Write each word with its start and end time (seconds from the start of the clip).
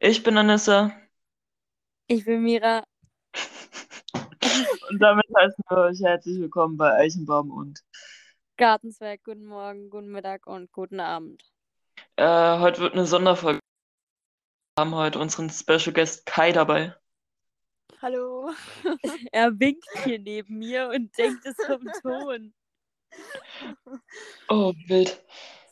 Ich 0.00 0.22
bin 0.22 0.38
Anissa. 0.38 0.92
Ich 2.06 2.24
bin 2.24 2.44
Mira. 2.44 2.84
Und 4.90 5.00
damit 5.00 5.24
heißen 5.36 5.64
wir 5.68 5.76
euch 5.78 6.00
herzlich 6.00 6.38
willkommen 6.38 6.76
bei 6.76 6.92
Eichenbaum 6.94 7.50
und 7.50 7.82
Gartenzwerg. 8.56 9.24
Guten 9.24 9.44
Morgen, 9.44 9.90
guten 9.90 10.10
Mittag 10.12 10.46
und 10.46 10.70
guten 10.72 11.00
Abend. 11.00 11.42
äh, 12.16 12.58
heute 12.60 12.80
wird 12.80 12.94
eine 12.94 13.06
Sonderfolge. 13.06 13.58
Wir 14.76 14.84
haben 14.84 14.94
heute 14.94 15.18
unseren 15.18 15.50
Special 15.50 15.92
Guest 15.92 16.26
Kai 16.26 16.52
dabei. 16.52 16.94
Hallo. 18.00 18.50
Er 19.32 19.58
winkt 19.58 19.84
hier 20.04 20.20
neben 20.20 20.58
mir 20.58 20.88
und 20.94 21.16
denkt 21.18 21.44
es 21.44 21.56
vom 21.66 21.84
Ton. 22.02 22.54
Oh, 24.48 24.72
wild. 24.86 25.24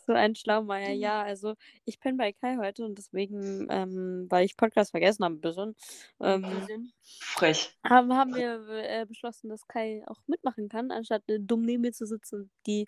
So 0.07 0.13
ein 0.13 0.37
Schlaumeier. 0.37 0.93
Ja, 0.93 1.23
also 1.23 1.55
ich 1.85 1.99
bin 1.99 2.17
bei 2.17 2.33
Kai 2.33 2.57
heute 2.59 2.85
und 2.85 2.97
deswegen, 2.97 3.67
ähm, 3.71 4.27
weil 4.31 4.45
ich 4.45 4.57
Podcast 4.57 4.93
vergessen 4.93 5.25
habe 5.25 5.35
ein 5.35 5.41
bisschen, 5.41 5.75
ähm, 6.21 6.93
Frech. 7.03 7.77
haben, 7.85 8.15
haben 8.15 8.35
wir 8.37 8.69
äh, 8.69 9.05
beschlossen, 9.05 9.49
dass 9.49 9.67
Kai 9.67 10.05
auch 10.07 10.21
mitmachen 10.29 10.69
kann, 10.69 10.93
anstatt 10.93 11.29
äh, 11.29 11.41
dumm 11.41 11.63
neben 11.63 11.83
mir 11.83 11.93
zu 11.93 12.07
sitzen 12.07 12.43
und 12.43 12.51
die 12.67 12.87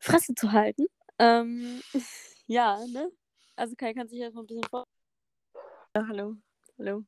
Fresse 0.00 0.34
zu 0.34 0.50
halten. 0.50 0.86
Ähm, 1.20 1.80
ja, 2.46 2.84
ne? 2.88 3.08
Also 3.54 3.76
Kai 3.76 3.94
kann 3.94 4.08
sich 4.08 4.18
erstmal 4.18 4.42
ein 4.42 4.48
bisschen 4.48 4.64
vor. 4.64 4.84
Ja, 5.94 6.08
hallo. 6.08 6.34
Hallo. 6.76 7.04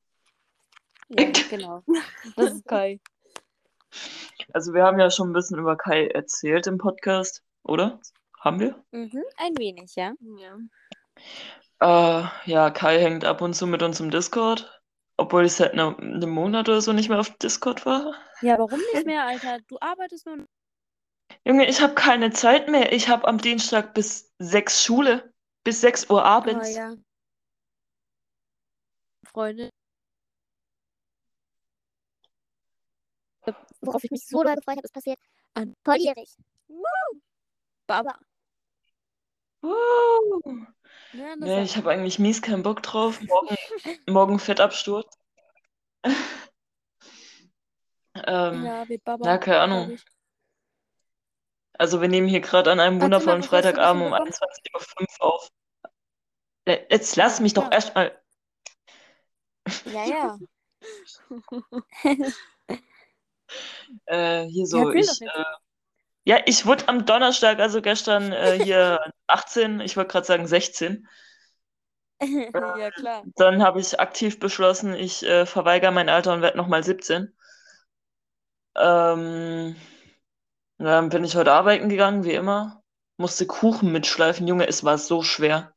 Ja, 1.09 1.33
genau. 1.51 1.83
Das 2.37 2.53
ist 2.53 2.69
Kai. 2.69 3.01
Also 4.53 4.73
wir 4.75 4.85
haben 4.85 5.01
ja 5.01 5.11
schon 5.11 5.31
ein 5.31 5.33
bisschen 5.33 5.59
über 5.59 5.77
Kai 5.77 6.07
erzählt 6.07 6.69
im 6.69 6.79
Podcast, 6.79 7.43
oder? 7.65 8.01
Haben 8.49 8.61
wir? 8.61 8.83
Mhm, 8.93 9.25
ein 9.37 9.59
wenig, 9.59 9.95
ja. 9.95 10.15
Ja. 10.39 10.57
Äh, 11.81 12.51
ja, 12.51 12.71
Kai 12.71 12.99
hängt 12.99 13.27
ab 13.27 13.43
und 13.43 13.53
zu 13.53 13.67
mit 13.67 13.83
uns 13.83 14.01
im 14.01 14.11
Discord, 14.11 14.81
obwohl 15.19 15.45
ich 15.45 15.53
seit 15.53 15.75
einem 15.75 16.31
Monat 16.31 16.71
oder 16.71 16.81
so 16.81 16.95
nicht 16.95 17.11
mehr 17.11 17.21
auf 17.21 17.29
Discord 17.37 17.85
war. 17.85 18.15
Ja, 18.41 18.59
warum 18.59 18.81
nicht 18.95 19.05
mehr, 19.05 19.27
Alter? 19.27 19.59
Du 19.69 19.77
arbeitest 19.83 20.25
nur. 20.25 20.47
Junge, 21.45 21.69
ich 21.69 21.83
habe 21.83 21.93
keine 21.93 22.31
Zeit 22.31 22.71
mehr. 22.71 22.91
Ich 22.91 23.11
habe 23.11 23.29
am 23.29 23.37
Dienstag 23.37 23.93
bis 23.93 24.33
6 24.39 24.83
Schule, 24.83 25.31
bis 25.63 25.83
6 25.83 26.09
Uhr 26.09 26.25
abends. 26.25 26.75
ja. 26.75 26.95
Freunde. 29.27 29.69
Worauf 33.83 34.03
ich 34.05 34.11
mich 34.11 34.25
so 34.27 34.43
doll 34.43 34.55
gefreut 34.55 34.79
habe, 34.79 34.87
ist 34.87 34.95
passiert. 34.95 35.19
An 35.53 35.75
Volljährig. 35.85 36.35
Baba. 37.87 38.19
Woo. 39.63 40.67
Ja, 41.13 41.37
Nee, 41.37 41.63
ich 41.63 41.77
habe 41.77 41.91
eigentlich 41.91 42.19
mies 42.19 42.43
keinen 42.43 42.63
Bock 42.63 42.83
drauf. 42.83 43.21
Morgen, 43.23 43.57
morgen 44.09 44.39
Fettabsturz. 44.39 45.07
ähm, 48.27 48.65
ja, 48.65 48.89
wie 48.89 48.99
Baba. 48.99 49.27
ja, 49.27 49.39
keine 49.39 49.61
Ahnung. 49.61 49.99
Also 51.75 52.01
wir 52.01 52.09
nehmen 52.09 52.27
hier 52.29 52.41
gerade 52.41 52.73
an 52.73 52.81
einem 52.81 53.01
wundervollen 53.01 53.43
Freitagabend 53.43 54.03
um 54.05 54.11
bekommen? 54.11 54.31
21.05 54.33 55.21
Uhr 55.21 55.27
auf. 55.35 55.49
Le- 56.67 56.87
Jetzt 56.91 57.17
lass 57.17 57.39
Ja, 57.39 57.43
mich 57.43 57.55
doch 57.55 57.63
klar. 57.63 57.73
erstmal. 57.73 58.21
Ja, 59.85 60.05
ja. 60.07 60.39
Äh, 64.07 64.45
hier 64.47 64.67
so, 64.67 64.91
erzähl 64.91 65.01
ich, 65.01 65.21
doch 65.21 65.35
äh, 65.35 65.45
ja, 66.25 66.39
ich 66.47 66.67
wurde 66.67 66.89
am 66.89 67.07
Donnerstag, 67.07 67.59
also 67.61 67.81
gestern, 67.81 68.33
äh, 68.33 68.59
hier 68.59 69.01
18, 69.29 69.81
ich 69.81 69.97
wollte 69.97 70.13
gerade 70.13 70.27
sagen 70.27 70.47
16. 70.47 71.07
ja, 72.23 72.91
klar. 72.91 73.23
Dann 73.37 73.63
habe 73.63 73.81
ich 73.81 74.01
aktiv 74.01 74.41
beschlossen, 74.41 74.95
ich 74.95 75.25
äh, 75.25 75.47
verweigere 75.47 75.93
mein 75.93 76.09
Alter 76.09 76.33
und 76.35 76.43
werde 76.43 76.57
nochmal 76.57 76.83
17. 76.83 77.33
Ähm, 78.77 79.77
dann 80.79 81.09
bin 81.09 81.25
ich 81.25 81.37
heute 81.37 81.53
arbeiten 81.53 81.89
gegangen, 81.89 82.25
wie 82.25 82.35
immer. 82.35 82.83
Musste 83.17 83.47
Kuchen 83.47 83.91
mitschleifen. 83.93 84.47
Junge, 84.47 84.69
es 84.69 84.85
war 84.85 84.99
so 84.99 85.23
schwer. 85.23 85.75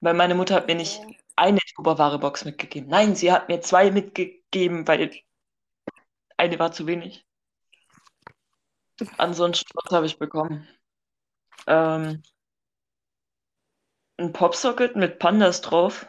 Weil 0.00 0.14
meine 0.14 0.34
Mutter 0.34 0.54
hat 0.54 0.66
mir 0.66 0.74
nicht 0.74 1.00
eine 1.34 1.60
Tupperware-Box 1.74 2.44
mitgegeben. 2.44 2.90
Nein, 2.90 3.14
sie 3.14 3.32
hat 3.32 3.48
mir 3.48 3.60
zwei 3.60 3.90
mitgegeben, 3.90 4.86
weil 4.86 5.10
eine 6.36 6.58
war 6.58 6.72
zu 6.72 6.86
wenig. 6.86 7.26
Ansonsten, 9.18 9.70
was 9.74 9.92
habe 9.92 10.06
ich 10.06 10.18
bekommen? 10.18 10.66
Ähm, 11.66 12.22
ein 14.18 14.32
Popsocket 14.32 14.96
mit 14.96 15.18
Pandas 15.18 15.60
drauf. 15.60 16.06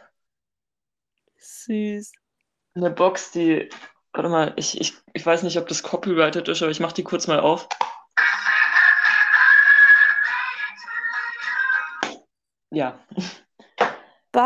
Süß. 1.38 2.12
Eine 2.74 2.90
Box, 2.90 3.32
die. 3.32 3.68
Warte 4.12 4.28
mal, 4.28 4.52
ich, 4.56 4.80
ich, 4.80 4.94
ich 5.12 5.24
weiß 5.24 5.42
nicht, 5.42 5.58
ob 5.58 5.68
das 5.68 5.82
copyrighted 5.82 6.48
ist, 6.48 6.62
aber 6.62 6.70
ich 6.70 6.80
mach 6.80 6.92
die 6.92 7.04
kurz 7.04 7.26
mal 7.26 7.40
auf. 7.40 7.68
Ja, 12.70 12.98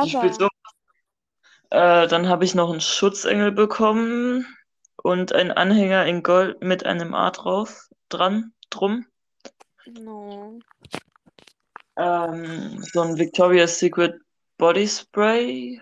die 0.05 0.11
spielt 0.11 0.35
so. 0.35 0.49
Baba. 1.71 2.05
Äh, 2.05 2.09
dann 2.09 2.29
habe 2.29 2.45
ich 2.45 2.55
noch 2.55 2.71
einen 2.71 2.81
Schutzengel 2.81 3.51
bekommen 3.53 4.47
und 5.03 5.33
einen 5.33 5.51
Anhänger 5.51 6.07
in 6.07 6.23
Gold 6.23 6.63
mit 6.63 6.85
einem 6.85 7.15
A 7.15 7.31
drauf, 7.31 7.89
dran, 8.09 8.53
drum. 8.71 9.07
No. 9.87 10.59
Ähm, 11.97 12.83
so 12.83 13.01
ein 13.03 13.19
Victoria's 13.19 13.79
Secret 13.79 14.21
Body 14.59 14.87
Spray, 14.89 15.81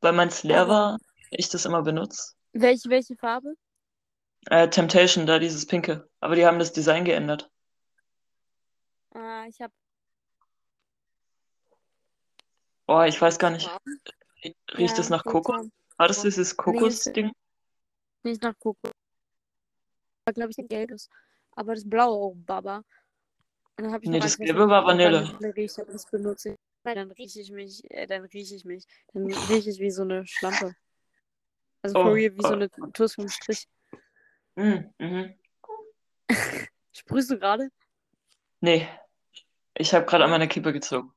weil 0.00 0.12
meins 0.12 0.42
leer 0.42 0.62
Aber- 0.62 0.72
war, 0.72 0.98
ich 1.30 1.48
das 1.48 1.64
immer 1.64 1.82
benutze. 1.82 2.34
Welche, 2.52 2.88
welche 2.90 3.16
Farbe? 3.16 3.54
Äh, 4.46 4.68
Temptation, 4.68 5.26
da 5.26 5.38
dieses 5.38 5.66
Pinke. 5.66 6.08
Aber 6.20 6.34
die 6.36 6.44
haben 6.44 6.58
das 6.58 6.72
Design 6.72 7.04
geändert. 7.04 7.50
Ah, 9.14 9.46
ich 9.46 9.60
hab. 9.60 9.70
Oh, 12.86 13.02
ich 13.02 13.20
weiß 13.20 13.38
gar 13.38 13.50
nicht. 13.50 13.70
Riecht 14.76 14.90
ja, 14.90 14.96
das 14.96 15.08
nach 15.08 15.24
Kokos? 15.24 15.68
War 15.96 16.08
das 16.08 16.22
dieses 16.22 16.56
Kokos-Ding? 16.56 17.32
Nicht 18.24 18.42
nach 18.42 18.58
Kokos. 18.58 18.90
War, 20.24 20.34
glaube 20.34 20.50
ich, 20.50 20.58
ein 20.58 20.68
gelbes. 20.68 21.08
Aber 21.52 21.74
das 21.74 21.88
blaue 21.88 22.16
auch 22.18 22.34
Baba. 22.36 22.82
Und 23.76 23.84
dann 23.84 23.92
habe 23.92 24.04
ich 24.04 24.10
Nee, 24.10 24.20
das 24.20 24.36
gelbe 24.36 24.68
war 24.68 24.84
Vanille. 24.84 25.38
riecht, 25.56 25.78
aber 25.80 25.92
das 25.92 26.06
benutze 26.10 26.50
ich. 26.50 26.56
Weil 26.84 26.94
dann 26.96 27.10
rieche 27.12 27.40
ich 27.40 27.50
mich, 27.50 27.88
äh, 27.90 28.06
dann 28.06 28.24
rieche 28.24 28.54
ich 28.56 28.64
mich. 28.64 28.86
Dann 29.12 29.26
rieche 29.26 29.70
ich 29.70 29.78
wie 29.78 29.90
so 29.90 30.02
eine 30.02 30.26
Schlampe. 30.26 30.74
Also 31.82 31.98
Oh, 31.98 32.10
real, 32.12 32.36
wie 32.36 32.42
so 32.42 32.48
oh. 32.48 32.52
eine 32.52 32.70
Tuss 32.92 33.14
vom 33.14 33.28
Strich. 33.28 33.66
Mhm, 34.56 34.92
mhm. 34.98 35.34
Sprühst 36.92 37.30
du 37.30 37.38
gerade? 37.38 37.70
Nee, 38.60 38.86
ich 39.74 39.94
habe 39.94 40.04
gerade 40.06 40.24
an 40.24 40.30
meiner 40.30 40.46
Kippe 40.46 40.72
gezogen. 40.72 41.12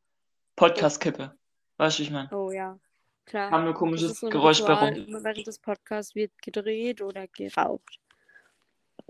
Podcast-Kippe. 0.56 1.38
Weißt 1.78 2.00
du, 2.00 2.04
ich 2.04 2.12
meine? 2.12 2.30
Oh 2.32 2.52
ja, 2.52 2.80
klar. 3.26 3.52
Nur 3.52 3.72
Das 3.72 3.78
komisches 3.80 4.20
so 4.20 4.28
ein 4.28 4.32
Geräusch 4.32 4.62
bei 4.62 4.74
Ritual. 4.74 4.94
rum. 4.94 5.08
Immer 5.08 5.24
während 5.24 5.46
des 5.46 5.60
Podcasts 5.60 6.16
wird 6.16 6.32
gedreht 6.42 7.02
oder 7.02 7.28
geraucht. 7.28 8.00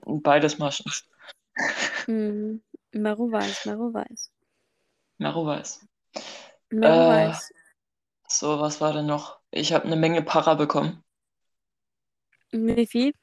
Beides 0.06 0.58
Maschen. 0.58 0.92
Mhm. 2.08 2.62
Maro 2.96 3.30
weiß, 3.30 3.66
Maro 3.66 3.94
weiß. 3.94 4.32
Maro 5.18 5.46
weiß. 5.46 5.86
Maro 6.72 6.94
Äh, 6.94 7.28
weiß. 7.28 7.54
So, 8.28 8.60
was 8.62 8.80
war 8.80 8.94
denn 8.94 9.06
noch? 9.06 9.40
Ich 9.52 9.74
habe 9.74 9.84
eine 9.86 9.98
Menge 9.98 10.22
Para 10.22 10.56
bekommen. 10.56 11.04
Wie 12.52 12.88
viel? 12.88 13.14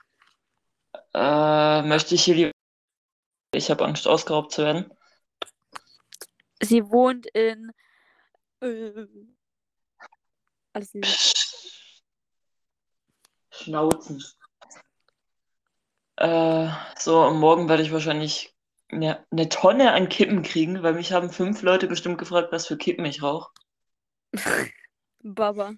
Äh, 1.15 1.83
möchte 1.83 2.15
ich 2.15 2.25
hier 2.25 2.34
lieber. 2.34 2.50
Ich 3.55 3.71
habe 3.71 3.84
Angst, 3.84 4.06
ausgeraubt 4.06 4.53
zu 4.53 4.62
werden. 4.62 4.93
Sie 6.60 6.84
wohnt 6.91 7.27
in. 7.28 7.72
Äh, 8.60 9.06
alles 10.74 10.92
liebe. 10.92 11.09
Schnauzen. 13.51 14.22
Äh, 16.16 16.69
so, 16.98 17.30
morgen 17.30 17.71
werde 17.71 17.83
ich 17.83 17.92
wahrscheinlich 17.92 18.52
eine, 18.92 19.24
eine 19.30 19.48
Tonne 19.48 19.92
an 19.92 20.09
Kippen 20.09 20.42
kriegen, 20.42 20.83
weil 20.83 20.94
mich 20.94 21.12
haben 21.12 21.30
fünf 21.30 21.62
Leute 21.62 21.86
bestimmt 21.86 22.18
gefragt, 22.18 22.53
was 22.53 22.66
für 22.66 22.77
Kippen 22.77 23.04
ich 23.04 23.22
rauche. 23.22 23.50
Baba. 25.22 25.74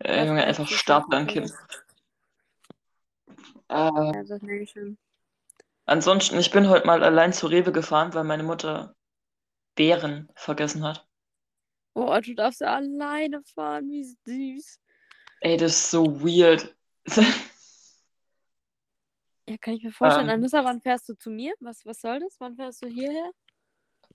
Äh, 0.00 0.26
Junge, 0.26 0.44
einfach 0.44 0.68
Stapel 0.68 1.18
an. 1.18 1.26
Kippen. 1.26 1.52
Äh, 3.68 3.74
Ja, 3.74 4.12
das 4.24 4.42
ich 4.42 4.70
schon. 4.70 4.98
ansonsten, 5.86 6.38
ich 6.38 6.50
bin 6.50 6.68
heute 6.68 6.86
mal 6.86 7.02
allein 7.02 7.32
zu 7.32 7.46
Rewe 7.46 7.72
gefahren, 7.72 8.14
weil 8.14 8.24
meine 8.24 8.42
Mutter 8.42 8.94
Beeren 9.74 10.28
vergessen 10.34 10.84
hat. 10.84 11.06
Oh, 11.94 12.16
du 12.20 12.34
darfst 12.34 12.62
alleine 12.62 13.42
fahren, 13.54 13.90
wie 13.90 14.04
süß. 14.04 14.80
Ey, 15.40 15.56
das 15.56 15.72
ist 15.72 15.90
so 15.90 16.20
weird. 16.20 16.74
Ja, 19.48 19.56
kann 19.56 19.74
ich 19.74 19.82
mir 19.82 19.92
vorstellen. 19.92 20.28
Ähm. 20.28 20.34
Anissa, 20.34 20.62
wann 20.62 20.80
fährst 20.82 21.08
du 21.08 21.14
zu 21.14 21.30
mir? 21.30 21.54
Was, 21.60 21.86
was 21.86 22.02
soll 22.02 22.20
das? 22.20 22.36
Wann 22.38 22.56
fährst 22.56 22.82
du 22.82 22.86
hierher? 22.86 23.30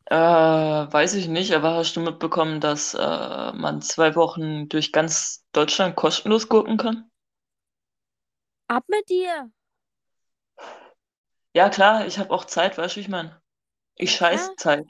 Äh, 0.05 0.15
weiß 0.15 1.15
ich 1.15 1.27
nicht, 1.27 1.53
aber 1.53 1.73
hast 1.73 1.95
du 1.95 2.01
mitbekommen, 2.01 2.59
dass 2.61 2.93
äh, 2.93 2.97
man 2.99 3.81
zwei 3.81 4.15
Wochen 4.15 4.69
durch 4.69 4.91
ganz 4.91 5.43
Deutschland 5.53 5.95
kostenlos 5.95 6.49
gucken 6.49 6.77
kann? 6.77 7.09
Ab 8.67 8.83
mit 8.87 9.09
dir! 9.09 9.51
Ja, 11.55 11.69
klar, 11.69 12.05
ich 12.05 12.19
habe 12.19 12.31
auch 12.31 12.45
Zeit, 12.45 12.77
weißt 12.77 12.95
du, 12.95 12.99
wie 12.99 13.01
ich 13.01 13.09
meine? 13.09 13.41
Ich 13.95 14.11
Ja, 14.11 14.17
scheiß 14.17 14.45
klar. 14.45 14.57
Zeit. 14.57 14.87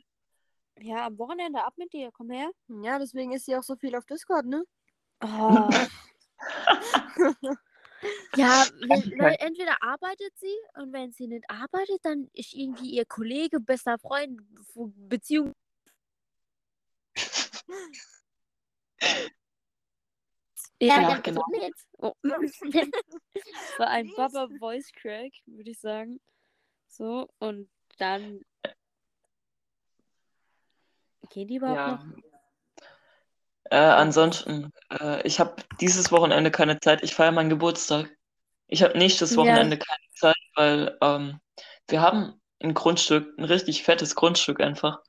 Ja, 0.79 1.05
am 1.05 1.17
Wochenende 1.19 1.63
ab 1.63 1.73
mit 1.77 1.93
dir. 1.93 2.11
Komm 2.11 2.31
her. 2.31 2.51
Ja, 2.67 2.99
deswegen 2.99 3.31
ist 3.31 3.45
sie 3.45 3.55
auch 3.55 3.63
so 3.63 3.77
viel 3.77 3.95
auf 3.95 4.05
Discord, 4.05 4.45
ne? 4.45 4.65
Oh. 5.21 5.69
ja, 8.35 8.65
wenn. 8.81 9.17
Leute, 9.17 9.39
entweder 9.39 9.81
arbeitet 9.81 10.37
sie 10.37 10.55
und 10.75 10.93
wenn 10.93 11.11
sie 11.11 11.27
nicht 11.27 11.49
arbeitet, 11.49 11.99
dann 12.03 12.29
ist 12.33 12.53
irgendwie 12.53 12.91
ihr 12.91 13.05
Kollege, 13.05 13.59
bester 13.59 13.97
Freund, 13.99 14.39
Beziehung. 15.09 15.53
Ja, 20.81 21.01
Ja, 21.01 21.19
genau. 21.19 21.43
Oh. 21.97 22.13
Das 22.23 23.79
war 23.79 23.87
ein 23.87 24.11
Baba 24.15 24.47
Voice 24.59 24.91
Crack, 24.91 25.31
würde 25.45 25.71
ich 25.71 25.79
sagen. 25.79 26.19
So, 26.87 27.29
und 27.39 27.69
dann. 27.97 28.41
Gehen 31.29 31.47
die 31.47 31.55
überhaupt 31.55 31.77
Ja. 31.77 31.95
noch? 31.95 32.32
Äh, 33.65 33.77
ansonsten, 33.77 34.71
äh, 34.89 35.25
ich 35.25 35.39
habe 35.39 35.55
dieses 35.79 36.11
Wochenende 36.11 36.51
keine 36.51 36.79
Zeit. 36.79 37.03
Ich 37.03 37.15
feiere 37.15 37.31
meinen 37.31 37.49
Geburtstag. 37.49 38.09
Ich 38.67 38.83
habe 38.83 38.97
nächstes 38.97 39.31
Ja. 39.31 39.37
Wochenende 39.37 39.77
keine 39.77 40.09
Zeit, 40.15 40.37
weil 40.55 40.97
ähm, 41.01 41.39
wir 41.87 42.01
haben 42.01 42.39
ein 42.61 42.73
Grundstück, 42.73 43.37
ein 43.37 43.43
richtig 43.45 43.83
fettes 43.83 44.15
Grundstück 44.15 44.61
einfach, 44.61 45.01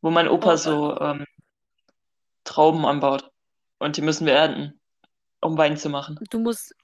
wo 0.00 0.10
mein 0.10 0.28
Opa 0.28 0.54
Oh. 0.54 0.56
so 0.56 1.00
ähm, 1.00 1.24
Trauben 2.44 2.84
anbaut. 2.86 3.30
Und 3.78 3.96
die 3.96 4.02
müssen 4.02 4.26
wir 4.26 4.34
ernten, 4.34 4.80
um 5.40 5.58
Wein 5.58 5.76
zu 5.76 5.88
machen. 5.88 6.18
Du 6.30 6.38
musst. 6.38 6.74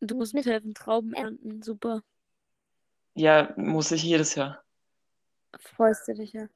Du 0.00 0.14
musst 0.14 0.34
mithelfen, 0.34 0.74
Trauben 0.74 1.12
ernten. 1.14 1.62
Super. 1.62 2.02
Ja, 3.14 3.52
muss 3.56 3.90
ich 3.92 4.02
jedes 4.02 4.34
Jahr. 4.34 4.62
Freust 5.58 6.06
du 6.08 6.14
dich 6.14 6.32
ja. 6.34 6.46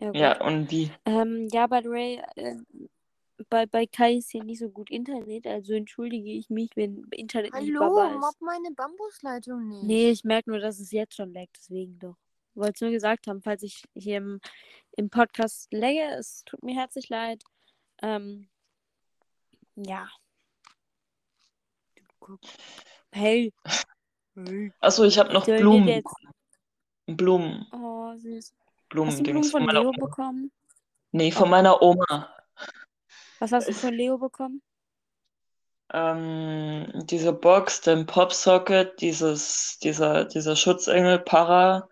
Ja, 0.00 0.06
gut. 0.08 0.16
Ja, 0.16 0.44
und 0.44 0.70
wie? 0.70 0.90
Ähm, 1.04 1.48
ja, 1.52 1.66
by 1.66 1.80
the 1.82 1.90
way, 1.90 2.22
äh, 2.36 2.56
bei, 3.48 3.66
bei 3.66 3.86
Kai 3.86 4.14
ist 4.14 4.30
hier 4.30 4.44
nicht 4.44 4.58
so 4.60 4.68
gut 4.68 4.90
Internet, 4.90 5.46
also 5.46 5.72
entschuldige 5.74 6.30
ich 6.30 6.50
mich, 6.50 6.70
wenn 6.76 7.04
Internet 7.10 7.52
nicht 7.54 7.76
Hallo, 7.76 7.94
Baba 7.94 8.10
mob 8.18 8.30
ist. 8.30 8.40
meine 8.40 8.70
Bambusleitung 8.72 9.68
nicht. 9.68 9.84
Nee, 9.84 10.10
ich 10.10 10.24
merke 10.24 10.50
nur, 10.50 10.58
dass 10.60 10.78
es 10.80 10.90
jetzt 10.92 11.14
schon 11.16 11.32
leckt, 11.32 11.56
deswegen 11.58 11.98
doch. 11.98 12.16
Wollte 12.54 12.72
es 12.74 12.80
nur 12.82 12.90
gesagt 12.90 13.26
haben, 13.26 13.42
falls 13.42 13.62
ich 13.64 13.82
hier 13.94 14.18
im, 14.18 14.40
im 14.96 15.10
Podcast 15.10 15.72
läge, 15.72 16.02
es 16.18 16.44
tut 16.44 16.62
mir 16.62 16.74
herzlich 16.76 17.08
leid. 17.08 17.42
Ähm, 18.02 18.48
ja. 19.74 20.08
Hey. 23.12 23.52
Achso, 24.80 25.04
ich 25.04 25.18
habe 25.18 25.32
noch 25.32 25.44
Blumen. 25.44 26.02
Blumen, 27.06 27.66
Oh, 27.72 28.14
süß. 28.16 28.54
Hast 29.02 29.18
du 29.18 29.22
Blumendings 29.22 29.50
Blumen 29.50 29.66
von 29.68 29.74
Leo 29.74 29.88
Oma. 29.88 30.06
bekommen? 30.06 30.52
Nee, 31.12 31.32
von 31.32 31.44
Oh. 31.44 31.50
meiner 31.50 31.82
Oma. 31.82 32.28
Was 33.40 33.52
hast 33.52 33.68
du 33.68 33.72
von 33.72 33.92
Leo 33.94 34.18
bekommen? 34.18 34.62
Ähm, 35.92 36.90
diese 37.04 37.32
Box, 37.32 37.80
den 37.82 38.06
Popsocket, 38.06 39.00
dieses, 39.00 39.78
dieser, 39.80 40.24
dieser 40.24 40.56
Schutzengel, 40.56 41.18
Para, 41.18 41.88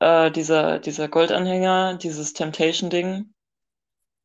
äh, 0.00 0.30
dieser, 0.30 0.78
dieser 0.80 1.08
Goldanhänger, 1.08 1.94
dieses 1.94 2.32
Temptation-Ding, 2.32 3.32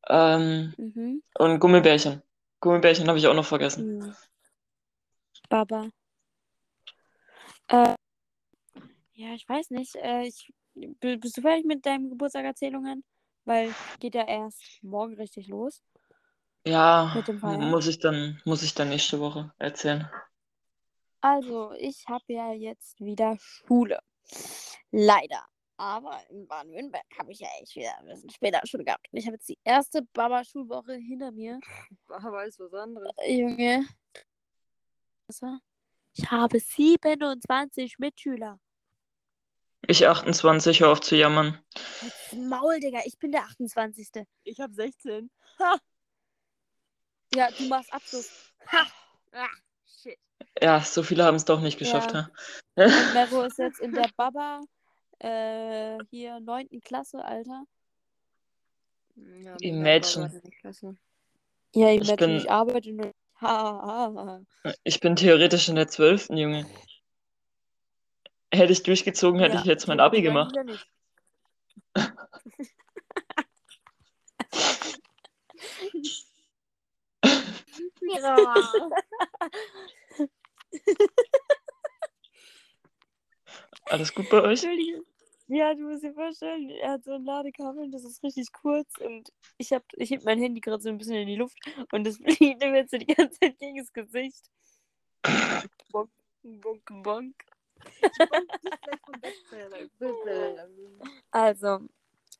ähm, 0.08 0.74
Mhm. 0.76 1.22
und 1.38 1.60
Gummibärchen. 1.60 2.22
Gummibärchen 2.60 3.08
habe 3.08 3.18
ich 3.18 3.26
auch 3.26 3.34
noch 3.34 3.46
vergessen. 3.46 4.02
Hm. 4.02 4.16
Baba. 5.48 5.88
Äh, 7.68 7.94
ja, 9.14 9.34
ich 9.34 9.48
weiß 9.48 9.70
nicht. 9.70 9.94
Äh, 9.96 10.22
ich, 10.26 10.52
bist 10.74 11.36
du 11.36 11.40
fertig 11.40 11.64
mit 11.64 11.84
deinen 11.86 12.10
Geburtstagserzählungen? 12.10 13.04
Weil 13.44 13.74
geht 14.00 14.14
ja 14.14 14.26
erst 14.26 14.62
morgen 14.82 15.14
richtig 15.14 15.48
los. 15.48 15.82
Ja, 16.66 17.12
Mit 17.14 17.28
dem 17.28 17.38
Feiern? 17.38 17.70
muss 17.70 17.86
ich 17.86 17.98
dann, 17.98 18.40
muss 18.46 18.62
ich 18.62 18.74
dann 18.74 18.88
nächste 18.88 19.20
Woche 19.20 19.52
erzählen. 19.58 20.08
Also, 21.20 21.72
ich 21.72 22.04
habe 22.08 22.24
ja 22.28 22.52
jetzt 22.52 22.98
wieder 23.00 23.36
Schule. 23.38 23.98
Leider. 24.90 25.44
Aber 25.76 26.20
in 26.30 26.46
Baden-Württemberg 26.46 27.04
habe 27.18 27.32
ich 27.32 27.40
ja 27.40 27.48
echt 27.60 27.74
wieder 27.76 27.98
ein 27.98 28.06
bisschen 28.06 28.30
später 28.30 28.60
Schule 28.64 28.84
gehabt. 28.84 29.06
Und 29.12 29.18
ich 29.18 29.26
habe 29.26 29.34
jetzt 29.36 29.48
die 29.48 29.58
erste 29.64 30.02
Baba-Schulwoche 30.12 30.94
hinter 30.94 31.32
mir. 31.32 31.60
Aber 32.08 32.44
ist 32.46 32.60
was 32.60 32.72
anderes. 32.72 33.10
Äh, 33.18 33.40
Junge. 33.40 33.86
Was 35.26 35.42
war? 35.42 35.60
Ich 36.14 36.30
habe 36.30 36.58
27 36.60 37.98
Mitschüler. 37.98 38.60
Ich 39.86 40.06
28, 40.06 40.80
hör 40.80 40.90
auf 40.90 41.00
zu 41.00 41.16
jammern. 41.16 41.58
Halt's 42.02 42.32
Maul, 42.32 42.80
Digga. 42.80 43.00
Ich 43.04 43.18
bin 43.18 43.32
der 43.32 43.42
28. 43.44 44.08
Ich 44.44 44.60
habe 44.60 44.72
16. 44.74 45.30
Ja, 47.34 47.48
du 47.58 47.64
machst 47.68 47.92
Abschluss. 47.92 48.30
Ha! 48.70 48.86
Ah, 49.32 49.46
shit. 50.02 50.16
Ja, 50.62 50.80
so 50.80 51.02
viele 51.02 51.24
haben 51.24 51.34
es 51.34 51.44
doch 51.44 51.60
nicht 51.60 51.78
geschafft, 51.78 52.12
Ja. 52.12 52.30
ha? 52.76 52.84
Und 52.84 52.86
Mero 53.14 53.42
ist 53.42 53.58
jetzt 53.58 53.80
in 53.80 53.92
der 53.92 54.08
Baba, 54.16 54.60
äh, 55.18 55.98
hier 56.10 56.38
9. 56.40 56.68
Klasse, 56.84 57.24
Alter. 57.24 57.64
Ja, 59.16 59.56
Imagine. 59.60 60.42
Ja, 61.74 61.88
ich, 61.90 62.02
Ich 62.02 62.10
ich, 62.10 62.16
bin- 62.16 62.36
ich 62.36 62.50
arbeite 62.50 62.92
nur. 62.92 63.12
Ha, 63.40 63.48
ha, 63.48 64.12
ha. 64.64 64.72
Ich 64.84 65.00
bin 65.00 65.16
theoretisch 65.16 65.68
in 65.68 65.74
der 65.74 65.88
12. 65.88 66.30
Junge. 66.30 66.66
Hätte 68.54 68.72
ich 68.72 68.82
durchgezogen, 68.82 69.40
hätte 69.40 69.54
Ja, 69.54 69.60
ich 69.60 69.66
jetzt 69.66 69.88
mein 69.88 70.00
Abi 70.00 70.22
gemacht. 70.22 70.54
Ja. 78.20 78.72
Alles 83.86 84.14
gut 84.14 84.28
bei 84.30 84.42
euch? 84.42 84.66
Ja, 85.46 85.74
du 85.74 85.82
musst 85.82 86.02
dir 86.02 86.14
vorstellen, 86.14 86.70
er 86.70 86.92
hat 86.92 87.04
so 87.04 87.12
ein 87.12 87.24
Ladekabel 87.24 87.82
und 87.82 87.92
das 87.92 88.04
ist 88.04 88.22
richtig 88.22 88.50
kurz 88.52 88.88
und 88.98 89.30
ich 89.58 89.72
hab, 89.72 89.84
ich 89.96 90.10
heb 90.10 90.24
mein 90.24 90.38
Handy 90.38 90.60
gerade 90.60 90.82
so 90.82 90.88
ein 90.88 90.96
bisschen 90.96 91.16
in 91.16 91.26
die 91.26 91.36
Luft 91.36 91.58
und 91.92 92.04
das 92.04 92.16
fliegt 92.38 92.62
ihm 92.62 92.74
jetzt 92.74 92.92
so 92.92 92.98
die 92.98 93.06
ganze 93.06 93.38
Zeit 93.38 93.58
gegen 93.58 93.76
das 93.76 93.92
Gesicht. 93.92 94.50
bonk, 95.92 96.10
bonk, 96.42 96.82
bonk. 97.02 97.34
Also, 101.30 101.80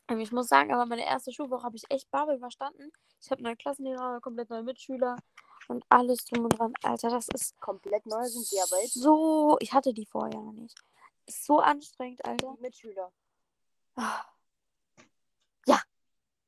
ähm, 0.09 0.21
ich 0.21 0.33
muss 0.33 0.49
sagen, 0.49 0.73
aber 0.73 0.87
meine 0.87 1.05
erste 1.05 1.33
Schulwoche 1.33 1.65
habe 1.65 1.77
ich 1.77 1.85
echt 1.91 2.11
Babel 2.11 2.37
überstanden. 2.37 2.93
Ich 3.21 3.31
habe 3.31 3.43
neue 3.43 3.57
Klassenlehrer, 3.57 4.21
komplett 4.21 4.51
neue 4.51 4.63
Mitschüler 4.63 5.17
und 5.69 5.85
alles 5.89 6.25
drum 6.27 6.45
und 6.45 6.59
dran. 6.59 6.73
Alter, 6.83 7.11
das 7.11 7.29
ist 7.29 7.59
Komplett 7.61 8.07
neu 8.07 8.25
sind 8.25 8.51
die 8.51 8.61
aber 8.61 8.83
jetzt 8.83 8.95
so. 8.95 9.57
Ich 9.61 9.73
hatte 9.73 9.95
die 9.95 10.07
vorher 10.07 10.39
noch 10.39 10.53
nicht. 10.53 10.77
Ist 11.27 11.45
so 11.45 11.59
anstrengend, 11.59 12.25
Alter. 12.25 12.55
die 12.57 12.63
Mitschüler. 12.63 13.13
Ah. 13.97 14.25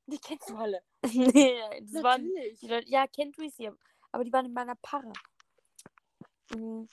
Die 0.06 0.18
kennst 0.18 0.48
du 0.48 0.56
alle. 0.56 0.82
nee, 1.12 1.58
das 1.80 2.02
waren 2.02 2.26
Natürlich. 2.28 2.60
die 2.60 2.68
Leute, 2.68 2.88
ja, 2.88 3.06
kennt 3.08 3.36
Lucy, 3.36 3.70
aber 4.12 4.24
die 4.24 4.32
waren 4.32 4.46
in 4.46 4.52
meiner 4.52 4.76
Parre. 4.76 5.12
Mhm. 6.54 6.88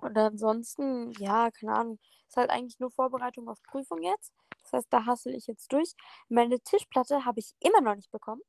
Und 0.00 0.16
ansonsten, 0.16 1.12
ja, 1.12 1.50
keine 1.50 1.74
Ahnung, 1.74 1.98
ist 2.28 2.36
halt 2.36 2.50
eigentlich 2.50 2.78
nur 2.78 2.90
Vorbereitung 2.90 3.48
auf 3.48 3.62
Prüfung 3.62 4.02
jetzt. 4.02 4.32
Das 4.62 4.72
heißt, 4.72 4.86
da 4.90 5.06
hassel 5.06 5.34
ich 5.34 5.46
jetzt 5.46 5.72
durch. 5.72 5.94
Meine 6.28 6.60
Tischplatte 6.60 7.24
habe 7.24 7.40
ich 7.40 7.54
immer 7.60 7.80
noch 7.80 7.94
nicht 7.94 8.10
bekommen. 8.10 8.42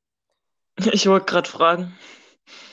Ich 0.92 1.06
wollte 1.08 1.26
gerade 1.26 1.48
fragen. 1.48 1.98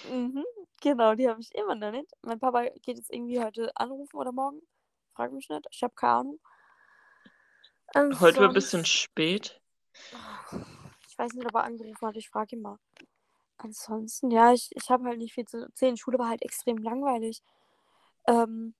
Mhm, 0.10 0.46
genau, 0.82 1.14
die 1.16 1.28
habe 1.30 1.42
ich 1.42 1.54
immer 1.56 1.76
noch 1.76 1.92
nicht. 1.92 2.10
Mein 2.22 2.40
Papa 2.40 2.64
geht 2.64 2.98
jetzt 2.98 3.12
irgendwie 3.14 3.44
heute 3.44 3.72
anrufen 3.76 4.16
oder 4.18 4.32
morgen. 4.32 4.62
Frag 5.14 5.32
mich 5.34 5.50
nicht. 5.50 5.66
Ich 5.72 5.84
habe 5.84 5.94
keine 5.96 6.14
Ahnung. 6.14 6.40
Heute 8.20 8.40
war 8.40 8.48
ein 8.50 8.54
bisschen 8.54 8.80
Ansonsten- 8.80 8.86
spät. 8.86 9.62
Ich 11.10 11.18
weiß 11.18 11.34
nicht, 11.34 11.48
ob 11.48 11.56
er 11.56 11.64
angerufen 11.64 12.08
hat. 12.08 12.16
Ich 12.16 12.30
frage 12.30 12.56
ihn 12.56 12.62
mal. 12.62 12.78
Ansonsten, 13.58 14.30
ja, 14.32 14.54
ich, 14.54 14.70
ich 14.76 14.90
habe 14.90 15.06
halt 15.06 15.18
nicht 15.18 15.34
viel 15.34 15.46
zu 15.46 15.58
erzählen. 15.64 15.98
Schule 15.98 16.20
war 16.20 16.30
halt 16.30 16.44
extrem 16.44 16.78
langweilig. 16.78 17.42
Ähm, 18.28 18.76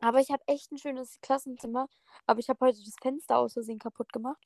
aber 0.00 0.20
ich 0.20 0.30
habe 0.30 0.42
echt 0.46 0.70
ein 0.72 0.78
schönes 0.78 1.20
Klassenzimmer. 1.20 1.88
Aber 2.26 2.40
ich 2.40 2.48
habe 2.48 2.66
heute 2.66 2.82
das 2.82 2.94
Fenster 3.00 3.38
aus 3.38 3.54
Versehen 3.54 3.78
kaputt 3.78 4.12
gemacht. 4.12 4.42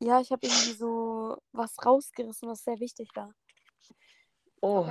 Ja, 0.00 0.20
ich 0.20 0.32
habe 0.32 0.46
irgendwie 0.46 0.72
so 0.72 1.40
was 1.52 1.76
rausgerissen, 1.84 2.48
was 2.48 2.64
sehr 2.64 2.80
wichtig 2.80 3.08
war. 3.14 3.32
Oh. 4.60 4.88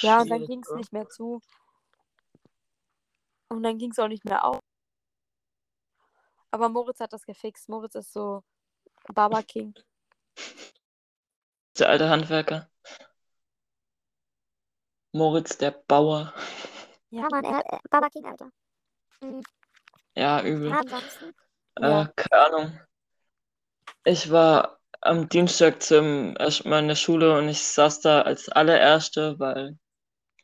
Ja, 0.00 0.22
und 0.22 0.28
dann 0.30 0.46
ging 0.46 0.60
es 0.62 0.68
oder? 0.68 0.78
nicht 0.78 0.92
mehr 0.92 1.08
zu. 1.08 1.40
Und 3.48 3.62
dann 3.62 3.78
ging 3.78 3.90
es 3.90 3.98
auch 3.98 4.08
nicht 4.08 4.24
mehr 4.24 4.44
auf. 4.44 4.60
Aber 6.50 6.68
Moritz 6.68 7.00
hat 7.00 7.12
das 7.12 7.24
gefixt. 7.24 7.68
Moritz 7.68 7.94
ist 7.94 8.12
so 8.12 8.42
Baba 9.12 9.42
King. 9.42 9.74
Der 11.78 11.88
alte 11.88 12.08
Handwerker. 12.08 12.70
Moritz, 15.14 15.56
der 15.58 15.70
Bauer. 15.70 16.34
Ja, 17.10 17.28
Mann, 17.30 17.44
er, 17.44 17.64
er, 17.64 17.80
Baba 17.88 18.08
King, 18.10 18.26
Alter. 18.26 18.50
Mhm. 19.20 19.42
Ja, 20.16 20.42
übel. 20.42 20.70
Ja. 21.80 22.02
Äh, 22.02 22.08
keine 22.16 22.46
Ahnung. 22.46 22.80
Ich 24.04 24.30
war 24.32 24.80
am 25.00 25.28
Dienstag 25.28 25.82
zum 25.82 26.34
ersten 26.36 26.68
Mal 26.68 26.80
in 26.80 26.88
der 26.88 26.96
Schule 26.96 27.38
und 27.38 27.48
ich 27.48 27.64
saß 27.64 28.00
da 28.00 28.22
als 28.22 28.48
allererste, 28.48 29.38
weil 29.38 29.78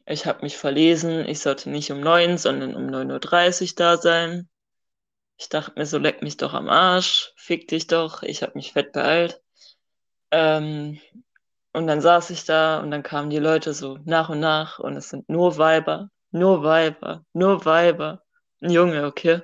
ich 0.07 0.27
habe 0.27 0.43
mich 0.43 0.57
verlesen. 0.57 1.29
Ich 1.29 1.41
sollte 1.41 1.69
nicht 1.69 1.91
um 1.91 2.00
9, 2.00 2.39
sondern 2.39 2.77
um 2.77 2.87
9.30 2.87 3.62
Uhr 3.62 3.75
da 3.77 3.97
sein. 3.97 4.49
Ich 5.37 5.49
dachte 5.49 5.73
mir 5.77 5.87
so, 5.87 5.99
leck 5.99 6.23
mich 6.23 6.37
doch 6.37 6.55
am 6.55 6.69
Arsch, 6.69 7.33
fick 7.37 7.67
dich 7.67 7.89
doch, 7.89 8.23
ich 8.23 8.43
habe 8.43 8.53
mich 8.55 8.73
fett 8.73 8.93
beeilt. 8.93 9.41
Ähm, 10.31 11.00
und 11.73 11.87
dann 11.87 12.00
saß 12.00 12.31
ich 12.31 12.45
da 12.45 12.81
und 12.81 12.91
dann 12.91 13.03
kamen 13.03 13.31
die 13.31 13.39
Leute 13.39 13.75
so 13.75 13.99
nach 14.05 14.29
und 14.29 14.41
nach 14.41 14.79
und 14.79 14.97
es 14.97 15.11
sind 15.11 15.29
nur 15.29 15.57
Weiber, 15.59 16.11
nur 16.31 16.62
Weiber, 16.62 17.25
nur 17.33 17.65
Weiber. 17.65 18.23
Ein 18.61 18.71
Junge, 18.71 19.07
okay? 19.07 19.43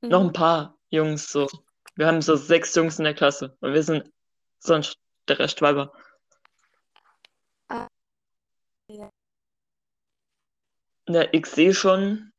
Noch 0.00 0.20
ein 0.20 0.28
Mhm. 0.28 0.32
paar 0.32 0.78
Jungs 0.90 1.30
so. 1.30 1.48
Wir 1.96 2.06
haben 2.06 2.22
so 2.22 2.36
sechs 2.36 2.74
Jungs 2.74 2.98
in 2.98 3.04
der 3.04 3.14
Klasse 3.14 3.56
und 3.60 3.72
wir 3.72 3.82
sind 3.82 4.10
sonst 4.58 4.96
der 5.28 5.38
Rest 5.38 5.60
Weiber. 5.62 5.92
Ah, 7.68 7.88
ja. 8.88 9.10
Ja, 11.08 11.24
ich 11.32 11.46
sehe 11.46 11.74
schon, 11.74 12.32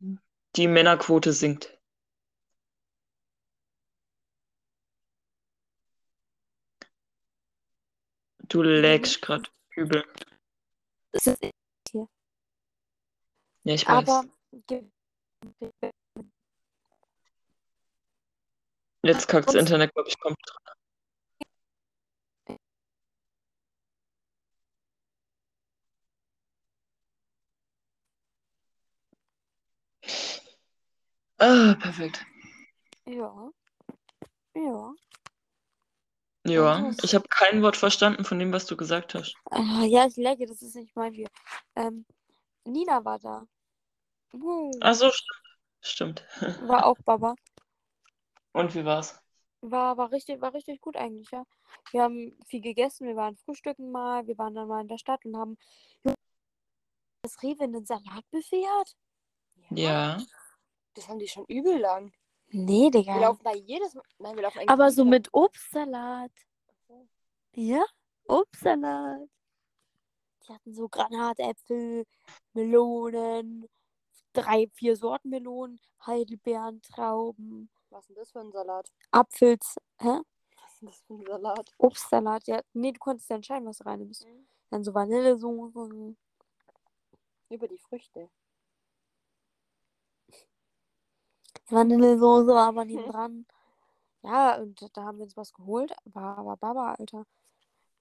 die 0.55 0.67
Männerquote 0.67 1.33
sinkt. 1.33 1.74
Du 8.47 8.61
lagst 8.61 9.21
gerade 9.21 9.49
übel. 9.75 10.03
Es 11.11 11.27
ist 11.27 11.39
Ja, 13.63 13.73
ich 13.73 13.87
weiß. 13.87 14.09
aber 14.09 14.25
Jetzt 19.03 19.27
kackt 19.27 19.47
das 19.47 19.55
Internet, 19.55 19.93
glaube 19.93 20.09
ich, 20.09 20.19
kommt. 20.19 20.37
Ah, 31.37 31.75
perfekt. 31.75 32.25
ja. 33.05 33.51
Ja. 34.55 34.95
Ja, 36.45 36.83
was? 36.83 37.03
ich 37.03 37.15
habe 37.15 37.27
kein 37.27 37.61
Wort 37.63 37.75
verstanden 37.75 38.23
von 38.23 38.37
dem, 38.37 38.53
was 38.53 38.65
du 38.65 38.77
gesagt 38.77 39.15
hast. 39.15 39.35
Ah, 39.49 39.83
ja, 39.83 40.05
ich 40.05 40.15
lagge, 40.15 40.45
das 40.45 40.61
ist 40.61 40.75
nicht 40.75 40.95
mein 40.95 41.11
Bier. 41.11 41.27
Ähm, 41.75 42.05
Nina 42.65 43.03
war 43.03 43.19
da. 43.19 43.47
Uh, 44.33 44.71
Ach 44.81 44.93
so, 44.93 45.09
stimmt. 45.11 45.45
Stimmt. 45.81 46.25
war 46.67 46.85
auch 46.85 46.97
Baba. 47.05 47.35
Und 48.53 48.73
wie 48.75 48.85
war's? 48.85 49.19
War, 49.61 49.97
war 49.97 50.11
richtig, 50.11 50.41
war 50.41 50.53
richtig 50.53 50.81
gut 50.81 50.95
eigentlich, 50.95 51.29
ja. 51.31 51.43
Wir 51.91 52.03
haben 52.03 52.37
viel 52.45 52.61
gegessen, 52.61 53.07
wir 53.07 53.15
waren 53.15 53.35
frühstücken 53.37 53.91
mal, 53.91 54.27
wir 54.27 54.37
waren 54.37 54.53
dann 54.53 54.67
mal 54.67 54.81
in 54.81 54.87
der 54.87 54.97
Stadt 54.97 55.25
und 55.25 55.35
haben 55.35 55.57
das 57.23 57.41
Rewe 57.41 57.63
einen 57.63 57.85
Salatbuffet 57.85 58.65
hat. 58.79 58.95
Ja. 59.71 60.21
Das 60.93 61.07
haben 61.07 61.19
die 61.19 61.27
schon 61.27 61.45
übel 61.45 61.79
lang. 61.79 62.13
Nee, 62.49 62.83
Wir 62.85 62.91
Digga. 62.91 63.19
laufen 63.19 63.43
bei 63.43 63.55
jedes 63.55 63.93
Mal. 63.93 64.03
Nein, 64.19 64.35
wir 64.35 64.43
laufen 64.43 64.59
eigentlich 64.59 64.69
Aber 64.69 64.91
so 64.91 65.01
lang. 65.03 65.09
mit 65.09 65.29
Obstsalat. 65.33 66.31
Ja, 67.53 67.83
Obstsalat. 68.27 69.29
Die 70.47 70.53
hatten 70.53 70.73
so 70.73 70.87
Granatäpfel, 70.87 72.05
Melonen, 72.53 73.67
drei, 74.33 74.67
vier 74.73 74.95
Sorten 74.95 75.29
Melonen, 75.29 75.79
Heidelbeeren, 76.05 76.81
Trauben, 76.81 77.69
Was 77.89 78.01
ist 78.03 78.09
denn 78.09 78.15
das 78.17 78.31
für 78.31 78.39
ein 78.41 78.51
Salat? 78.51 78.91
Apfels, 79.11 79.75
hä? 79.99 80.19
Was 80.61 80.73
ist 80.73 80.81
denn 80.81 80.87
das 80.89 81.01
für 81.01 81.13
ein 81.15 81.25
Salat? 81.25 81.71
Obstsalat, 81.79 82.47
ja. 82.47 82.61
Nee, 82.73 82.91
du 82.91 82.99
konntest 82.99 83.29
ja 83.29 83.37
entscheiden, 83.37 83.65
was 83.67 83.77
du 83.79 83.85
reinnimmst. 83.85 84.25
Mhm. 84.25 84.47
Dann 84.69 84.83
so 84.83 84.93
Vanillesoße. 84.93 86.15
Über 87.49 87.67
die 87.67 87.77
Früchte. 87.79 88.29
Vanillesoße 91.69 92.47
war 92.47 92.67
aber 92.67 92.85
neben 92.85 93.09
dran. 93.09 93.45
Ja, 94.23 94.57
und 94.57 94.79
da 94.93 95.03
haben 95.03 95.17
wir 95.17 95.25
uns 95.25 95.37
was 95.37 95.53
geholt. 95.53 95.91
War 96.05 96.37
aber 96.37 96.57
Baba, 96.57 96.93
Alter. 96.93 97.25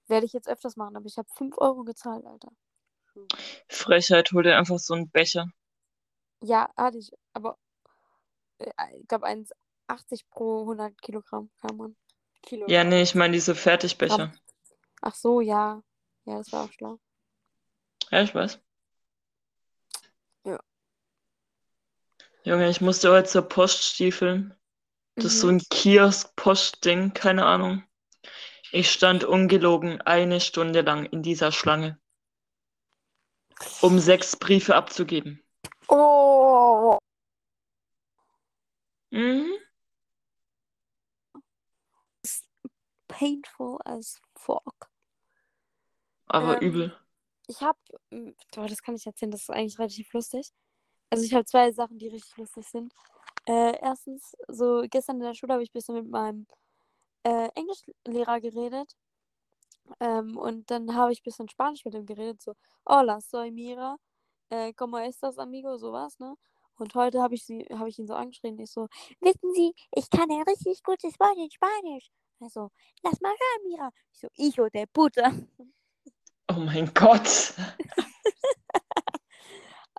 Werde 0.07 0.25
ich 0.25 0.33
jetzt 0.33 0.47
öfters 0.47 0.75
machen, 0.75 0.95
aber 0.95 1.05
ich 1.05 1.17
habe 1.17 1.27
5 1.35 1.57
Euro 1.57 1.83
gezahlt, 1.83 2.25
Alter. 2.25 2.51
Frechheit, 3.67 4.31
hol 4.31 4.43
dir 4.43 4.57
einfach 4.57 4.79
so 4.79 4.93
einen 4.93 5.09
Becher. 5.09 5.47
Ja, 6.41 6.69
hatte 6.75 6.97
ich, 6.97 7.11
aber 7.33 7.57
äh, 8.59 8.71
ich 8.99 9.07
glaube 9.07 9.27
1,80 9.27 10.25
pro 10.29 10.61
100 10.61 11.01
Kilogramm 11.01 11.49
kann 11.61 11.77
man. 11.77 11.95
Kilo. 12.41 12.67
Ja, 12.67 12.83
nee, 12.83 13.01
ich 13.01 13.15
meine 13.15 13.33
diese 13.33 13.55
Fertigbecher. 13.55 14.33
Ach 15.01 15.15
so, 15.15 15.41
ja. 15.41 15.81
Ja, 16.25 16.37
das 16.37 16.51
war 16.51 16.65
auch 16.65 16.71
schlau. 16.71 16.99
Ja, 18.11 18.21
ich 18.21 18.33
weiß. 18.33 18.59
Junge, 22.45 22.69
ich 22.69 22.79
musste 22.79 23.11
heute 23.11 23.27
zur 23.27 23.41
Post 23.41 23.83
stiefeln. 23.83 24.53
Das 25.15 25.25
ist 25.25 25.39
so 25.39 25.47
Mhm. 25.47 25.57
ein 25.57 25.61
Kiosk-Post-Ding, 25.71 27.15
keine 27.15 27.43
Ahnung. 27.47 27.83
Ich 28.71 28.91
stand 28.91 29.23
ungelogen 29.23 29.99
eine 30.01 30.39
Stunde 30.39 30.81
lang 30.81 31.07
in 31.07 31.23
dieser 31.23 31.51
Schlange, 31.51 31.99
um 33.81 33.97
sechs 33.97 34.35
Briefe 34.35 34.75
abzugeben. 34.75 35.43
Oh, 35.89 36.99
Mhm. 39.11 39.57
painful 43.07 43.79
as 43.85 44.19
fuck. 44.35 44.91
Aber 46.27 46.61
Ähm, 46.61 46.69
übel. 46.69 46.97
Ich 47.47 47.61
habe, 47.61 47.79
das 48.51 48.83
kann 48.83 48.95
ich 48.95 49.07
erzählen, 49.07 49.31
das 49.31 49.41
ist 49.41 49.49
eigentlich 49.49 49.79
relativ 49.79 50.13
lustig. 50.13 50.51
Also 51.15 51.27
ich 51.27 51.33
habe 51.33 51.45
zwei 51.45 51.71
Sachen, 51.71 51.97
die 51.97 52.09
richtig 52.09 52.35
lustig 52.35 52.67
sind. 52.67 52.93
Äh, 53.47 53.79
erstens, 53.81 54.35
so 54.49 54.83
gestern 54.89 55.15
in 55.15 55.21
der 55.21 55.33
Schule 55.33 55.53
habe 55.53 55.63
ich 55.63 55.69
ein 55.69 55.73
bisschen 55.73 55.95
mit 55.95 56.09
meinem 56.09 56.45
äh, 57.23 57.47
Englischlehrer 57.55 58.41
geredet. 58.41 58.97
Ähm, 60.01 60.37
und 60.37 60.69
dann 60.69 60.93
habe 60.93 61.13
ich 61.13 61.21
ein 61.21 61.23
bisschen 61.23 61.47
Spanisch 61.47 61.85
mit 61.85 61.93
ihm 61.93 62.05
geredet, 62.05 62.41
so, 62.41 62.53
hola, 62.85 63.21
soy 63.21 63.49
Mira, 63.49 63.97
äh, 64.49 64.73
como 64.73 64.97
estas, 64.97 65.37
amigo, 65.37 65.77
sowas, 65.77 66.19
ne? 66.19 66.35
Und 66.77 66.93
heute 66.95 67.21
habe 67.21 67.35
ich, 67.35 67.45
sie, 67.45 67.65
habe 67.71 67.87
ich 67.87 67.97
ihn 67.97 68.07
so 68.07 68.15
angeschrien, 68.15 68.59
ich 68.59 68.71
so, 68.71 68.89
wissen 69.21 69.53
Sie, 69.53 69.73
ich 69.95 70.09
kann 70.09 70.29
ein 70.29 70.41
richtig 70.41 70.83
gutes 70.83 71.17
Wort 71.17 71.37
in 71.37 71.49
Spanisch. 71.49 72.11
Also, 72.41 72.71
lass 73.03 73.21
mal 73.21 73.29
hören, 73.31 73.69
Mira. 73.69 73.91
Ich 74.11 74.19
so, 74.19 74.27
hijo 74.33 74.67
de 74.67 74.85
puta. 74.87 75.31
Oh 76.49 76.59
mein 76.59 76.91
Gott. 76.93 77.53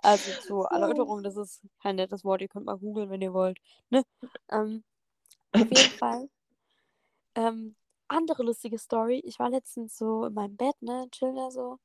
Also 0.07 0.31
zur 0.41 0.67
Erläuterung, 0.71 1.21
das 1.21 1.35
ist 1.35 1.61
kein 1.83 1.97
nettes 1.97 2.23
Wort, 2.23 2.39
ihr 2.39 2.47
könnt 2.47 2.65
mal 2.65 2.77
googeln, 2.77 3.09
wenn 3.09 3.21
ihr 3.21 3.33
wollt. 3.33 3.59
Ne? 3.89 4.03
Ähm, 4.49 4.85
auf 5.51 5.61
jeden 5.61 5.75
Fall. 5.99 6.29
Ähm, 7.35 7.75
andere 8.07 8.43
lustige 8.43 8.77
Story. 8.79 9.21
Ich 9.25 9.37
war 9.37 9.49
letztens 9.49 9.97
so 9.97 10.25
in 10.27 10.33
meinem 10.33 10.55
Bett, 10.55 10.81
ne, 10.81 11.09
chill 11.11 11.35
da 11.35 11.51
so. 11.51 11.77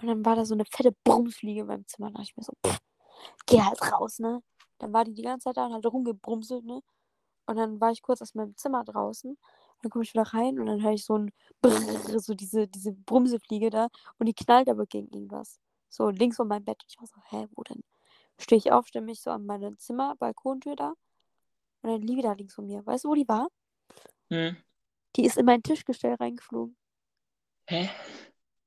Und 0.00 0.08
dann 0.08 0.24
war 0.24 0.34
da 0.34 0.44
so 0.44 0.54
eine 0.54 0.64
fette 0.64 0.92
Brummfliege 1.04 1.60
in 1.60 1.66
meinem 1.68 1.86
Zimmer. 1.86 2.08
Da 2.08 2.14
dachte 2.14 2.30
ich 2.30 2.36
mir 2.36 2.42
so, 2.42 2.54
pff, 2.66 2.78
geh 3.46 3.62
halt 3.62 3.80
raus, 3.92 4.18
ne? 4.18 4.42
Dann 4.78 4.92
war 4.92 5.04
die 5.04 5.14
die 5.14 5.22
ganze 5.22 5.44
Zeit 5.44 5.58
da 5.58 5.66
und 5.66 5.74
hat 5.74 5.86
rumgebrumselt, 5.86 6.64
ne? 6.64 6.80
Und 7.46 7.56
dann 7.56 7.80
war 7.80 7.92
ich 7.92 8.02
kurz 8.02 8.20
aus 8.22 8.34
meinem 8.34 8.56
Zimmer 8.56 8.84
draußen. 8.84 9.38
Dann 9.82 9.90
komme 9.90 10.04
ich 10.04 10.12
wieder 10.14 10.24
rein 10.24 10.58
und 10.58 10.66
dann 10.66 10.82
höre 10.82 10.92
ich 10.94 11.04
so 11.04 11.16
ein 11.18 11.32
Brrrr, 11.62 12.20
so 12.20 12.34
diese, 12.34 12.68
diese 12.68 12.92
Brumsefliege 12.92 13.70
da. 13.70 13.88
Und 14.18 14.26
die 14.26 14.34
knallt 14.34 14.68
aber 14.68 14.86
gegen 14.86 15.08
irgendwas. 15.08 15.60
So 15.88 16.10
links 16.10 16.36
von 16.36 16.48
meinem 16.48 16.64
Bett. 16.64 16.82
Ich 16.88 16.98
war 16.98 17.06
so, 17.06 17.16
hä, 17.30 17.46
wo 17.54 17.62
denn? 17.62 17.82
Stehe 18.38 18.58
ich 18.58 18.70
auf, 18.72 18.86
stelle 18.86 19.04
mich 19.04 19.20
so 19.20 19.30
an 19.30 19.46
meine 19.46 19.76
Zimmer, 19.78 20.14
Balkontür 20.16 20.76
da. 20.76 20.94
Und 21.82 21.90
dann 21.90 22.02
liege 22.02 22.22
da 22.22 22.32
links 22.32 22.54
von 22.54 22.66
mir. 22.66 22.84
Weißt 22.86 23.04
du, 23.04 23.08
wo 23.08 23.14
die 23.14 23.28
war? 23.28 23.48
Hm. 24.30 24.56
Die 25.16 25.24
ist 25.24 25.36
in 25.38 25.46
mein 25.46 25.62
Tischgestell 25.62 26.14
reingeflogen. 26.14 26.76
Hä? 27.68 27.88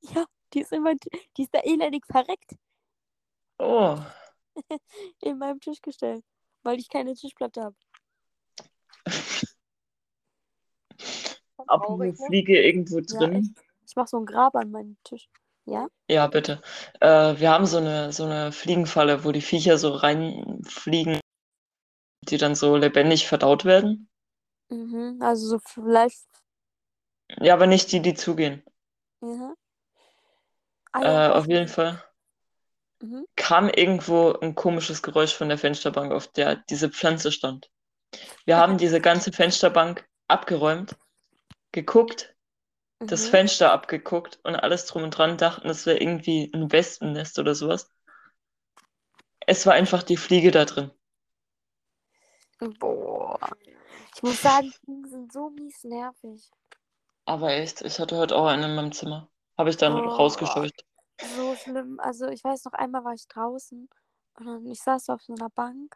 Ja, 0.01 0.25
die 0.54 0.62
ist 0.62 0.72
in 0.72 0.82
mein, 0.84 0.98
die 1.38 1.44
ist 1.44 1.54
da 1.54 1.60
elendig 1.60 2.06
verreckt 2.06 2.56
Oh. 3.60 3.98
in 5.22 5.38
meinem 5.38 5.60
Tischgestell, 5.60 6.24
weil 6.63 6.80
ich 6.80 6.90
keine 6.90 7.13
Tischplatte 7.13 7.62
habe. 7.63 7.75
Ab 11.68 11.88
ne? 11.98 12.13
Fliege 12.16 12.60
irgendwo 12.60 12.98
Ja, 13.00 13.04
drin. 13.04 13.34
echt. 13.36 13.51
Ich 13.88 13.96
mache 13.96 14.08
so 14.08 14.18
ein 14.18 14.25
Grab 14.25 14.56
an 14.56 14.72
meinen 14.72 14.98
Tisch. 15.04 15.30
Ja? 15.65 15.88
Ja, 16.10 16.27
bitte. 16.27 16.62
Äh, 17.00 17.39
wir 17.39 17.51
haben 17.51 17.65
so 17.65 17.77
eine, 17.77 18.12
so 18.12 18.25
eine 18.25 18.51
Fliegenfalle, 18.51 19.24
wo 19.24 19.32
die 19.32 19.41
Viecher 19.41 19.77
so 19.77 19.94
reinfliegen 19.94 21.20
die 22.30 22.38
dann 22.38 22.56
so 22.56 22.75
lebendig 22.77 23.27
verdaut 23.27 23.65
werden. 23.65 24.10
Mhm. 24.70 25.20
Also 25.22 25.48
so 25.48 25.60
vielleicht. 25.60 26.27
Ja, 27.39 27.53
aber 27.53 27.68
nicht 27.68 27.91
die, 27.91 28.01
die 28.01 28.13
zugehen. 28.13 28.63
Ja. 29.22 29.53
Ah, 30.91 31.01
Äh, 31.01 31.32
auf 31.32 31.48
jeden. 31.48 31.68
Fall 31.68 32.03
Mhm. 33.01 33.25
kam 33.36 33.70
irgendwo 33.70 34.34
ein 34.34 34.53
komisches 34.53 35.01
Geräusch 35.01 35.34
von 35.34 35.50
der 35.50 35.58
Fensterbank, 35.58 36.12
auf 36.12 36.27
der 36.27 36.58
diese 36.70 36.89
Pflanze 36.89 37.32
stand. 37.32 37.72
Wir 38.46 38.58
haben 38.58 38.77
diese 38.77 39.01
ganze 39.01 39.32
Fensterbank 39.32 40.08
abgeräumt, 40.27 40.96
geguckt, 41.72 42.30
das 43.08 43.27
Mhm. 43.27 43.29
Fenster 43.29 43.72
abgeguckt 43.74 44.39
und 44.43 44.55
alles 44.55 44.86
drum 44.86 45.03
und 45.03 45.12
dran, 45.12 45.38
dachten, 45.38 45.70
es 45.70 45.86
wäre 45.86 46.00
irgendwie 46.00 46.51
ein 46.53 46.72
Wespennest 46.72 47.39
oder 47.39 47.55
sowas. 47.55 47.89
Es 49.46 49.67
war 49.67 49.74
einfach 49.74 50.01
die 50.01 50.17
Fliege 50.17 50.50
da 50.50 50.65
drin. 50.65 50.89
Boah. 52.79 53.38
Ich 54.15 54.24
muss 54.24 54.41
sagen, 54.41 54.72
Fliegen 54.72 55.08
sind 55.10 55.34
so 55.34 55.50
mies 55.50 55.84
nervig. 55.84 56.50
Aber 57.25 57.51
echt, 57.53 57.81
ich 57.81 57.98
hatte 58.00 58.15
heute 58.15 58.36
auch 58.36 58.46
einen 58.46 58.63
in 58.65 58.75
meinem 58.75 58.91
Zimmer. 58.91 59.27
Habe 59.58 59.72
ich 59.72 59.77
dann 59.77 59.98
Oh. 59.98 60.05
rausgescheucht. 60.05 60.86
So 61.24 61.55
schlimm. 61.55 62.00
Also 62.00 62.27
ich 62.29 62.43
weiß 62.43 62.65
noch 62.65 62.74
einmal 62.74 63.03
war 63.03 63.13
ich 63.13 63.27
draußen 63.27 63.89
und 64.39 64.46
dann, 64.46 64.65
ich 64.67 64.81
saß 64.81 65.10
auf 65.10 65.22
so 65.24 65.34
einer 65.34 65.50
Bank 65.50 65.96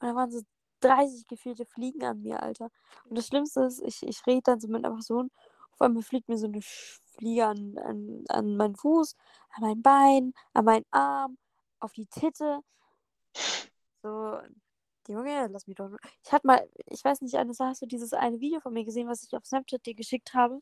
und 0.00 0.08
da 0.08 0.14
waren 0.16 0.30
so 0.32 0.42
30 0.80 1.26
gefühlte 1.28 1.66
Fliegen 1.66 2.04
an 2.04 2.22
mir, 2.22 2.42
Alter. 2.42 2.70
Und 3.06 3.18
das 3.18 3.28
Schlimmste 3.28 3.62
ist, 3.64 3.82
ich, 3.82 4.02
ich 4.04 4.26
rede 4.26 4.42
dann 4.44 4.60
so 4.60 4.68
mit 4.68 4.84
einer 4.84 4.94
Person, 4.94 5.30
auf 5.80 5.86
einmal 5.86 6.02
fliegt 6.02 6.28
mir 6.28 6.36
so 6.36 6.46
eine 6.46 6.60
Fliege 6.62 7.46
an, 7.46 7.78
an, 7.78 8.24
an 8.28 8.56
meinen 8.56 8.76
Fuß, 8.76 9.16
an 9.50 9.62
mein 9.62 9.82
Bein, 9.82 10.34
an 10.52 10.64
meinen 10.66 10.84
Arm, 10.90 11.38
auf 11.80 11.92
die 11.94 12.06
Titte. 12.06 12.60
So, 14.02 14.38
Junge, 15.08 15.48
lass 15.50 15.66
mich 15.66 15.76
doch. 15.76 15.90
Ich 16.22 16.32
hatte 16.32 16.46
mal, 16.46 16.68
ich 16.86 17.02
weiß 17.02 17.22
nicht, 17.22 17.34
Anissa, 17.36 17.66
hast 17.68 17.80
du 17.80 17.86
dieses 17.86 18.12
eine 18.12 18.40
Video 18.40 18.60
von 18.60 18.74
mir 18.74 18.84
gesehen, 18.84 19.08
was 19.08 19.22
ich 19.22 19.34
auf 19.34 19.46
Snapchat 19.46 19.86
dir 19.86 19.94
geschickt 19.94 20.34
habe? 20.34 20.60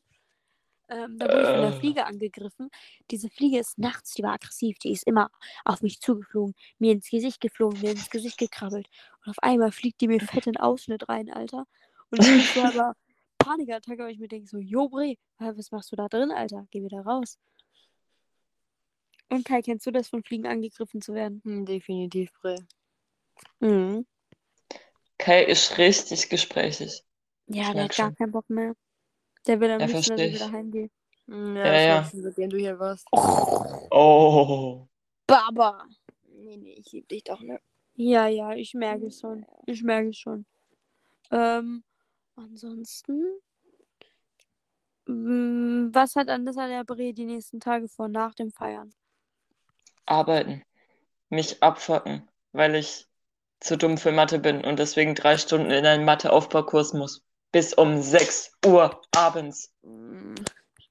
Ähm, 0.87 1.19
da 1.19 1.25
wurde 1.25 1.41
ich 1.41 1.47
von 1.47 1.61
der 1.61 1.73
Äh. 1.75 1.79
Fliege 1.79 2.05
angegriffen. 2.05 2.69
Diese 3.11 3.29
Fliege 3.29 3.59
ist 3.59 3.77
nachts, 3.77 4.13
die 4.13 4.23
war 4.23 4.33
aggressiv, 4.33 4.79
die 4.79 4.93
ist 4.93 5.05
immer 5.05 5.29
auf 5.65 5.81
mich 5.81 5.99
zugeflogen, 5.99 6.55
mir 6.79 6.93
ins 6.93 7.09
Gesicht 7.09 7.41
geflogen, 7.41 7.81
mir 7.81 7.91
ins 7.91 8.09
Gesicht 8.09 8.37
gekrabbelt. 8.37 8.87
Und 9.25 9.31
auf 9.31 9.39
einmal 9.43 9.71
fliegt 9.73 9.99
die 10.01 10.07
mir 10.07 10.21
fett 10.21 10.47
in 10.47 10.53
den 10.53 10.61
Ausschnitt 10.61 11.09
rein, 11.09 11.29
Alter. 11.29 11.67
Und 12.09 12.21
ich 12.25 12.53
so 12.53 12.63
aber 12.63 12.95
Panikattacke, 13.39 14.03
weil 14.03 14.11
ich 14.11 14.19
mir 14.19 14.27
denke 14.27 14.47
so, 14.47 14.59
Jo 14.59 14.87
Bre, 14.89 15.15
was 15.39 15.71
machst 15.71 15.91
du 15.91 15.95
da 15.95 16.07
drin, 16.07 16.31
Alter? 16.31 16.67
Geh 16.71 16.83
wieder 16.83 17.01
raus. 17.01 17.39
Und 19.29 19.45
Kai, 19.45 19.61
kennst 19.61 19.85
du 19.85 19.91
das, 19.91 20.09
von 20.09 20.23
Fliegen 20.23 20.47
angegriffen 20.47 21.01
zu 21.01 21.13
werden? 21.13 21.41
Hm, 21.43 21.65
definitiv, 21.65 22.31
Bre. 22.41 22.55
Mhm. 23.59 24.05
Kai 25.17 25.43
ist 25.43 25.77
richtig 25.77 26.29
gesprächig. 26.29 27.03
Ja, 27.47 27.63
Ich 27.63 27.69
der 27.71 27.83
hat 27.83 27.95
gar 27.95 28.07
schon. 28.07 28.15
keinen 28.15 28.31
Bock 28.31 28.49
mehr. 28.49 28.73
Der 29.47 29.59
will 29.59 29.69
am 29.71 29.81
Ja, 29.81 29.87
liebsten, 29.87 30.09
dass 30.11 30.21
ich 30.21 30.33
wieder 30.35 30.51
heimgehe. 30.51 30.89
Hm, 31.27 31.55
Ja, 31.55 31.65
Ja, 31.65 31.73
das 31.73 32.11
ja. 32.11 32.17
du, 32.19 32.21
seitdem 32.21 32.49
du 32.49 32.57
hier 32.57 32.79
warst. 32.79 33.07
Oh. 33.11 34.87
Baba. 35.27 35.87
Nee, 36.27 36.57
nee, 36.57 36.73
ich 36.73 36.91
lieb 36.91 37.07
dich 37.09 37.23
doch, 37.23 37.41
ne? 37.41 37.59
Ja, 37.95 38.27
ja, 38.27 38.53
ich 38.53 38.73
merke 38.73 39.07
es 39.07 39.19
schon. 39.19 39.45
Ich 39.65 39.83
merke 39.83 40.09
es 40.09 40.17
schon. 40.17 40.45
Ähm, 41.31 41.83
ansonsten. 42.39 43.23
mm, 45.07 45.89
Was 45.93 46.15
hat 46.15 46.29
Anissa 46.29 46.67
der 46.67 46.83
Bre 46.85 47.13
die 47.13 47.25
nächsten 47.25 47.59
Tage 47.59 47.87
vor, 47.89 48.07
nach 48.07 48.33
dem 48.35 48.51
Feiern? 48.51 48.93
Arbeiten. 50.05 50.63
Mich 51.29 51.63
abfacken, 51.63 52.27
weil 52.51 52.75
ich 52.75 53.07
zu 53.59 53.77
dumm 53.77 53.97
für 53.97 54.11
Mathe 54.11 54.39
bin 54.39 54.63
und 54.63 54.79
deswegen 54.79 55.15
drei 55.15 55.37
Stunden 55.37 55.71
in 55.71 55.85
einen 55.85 56.05
Mathe-Aufbaukurs 56.05 56.93
muss. 56.93 57.23
Bis 57.51 57.73
um 57.73 58.01
6 58.01 58.51
Uhr 58.65 59.01
abends. 59.15 59.71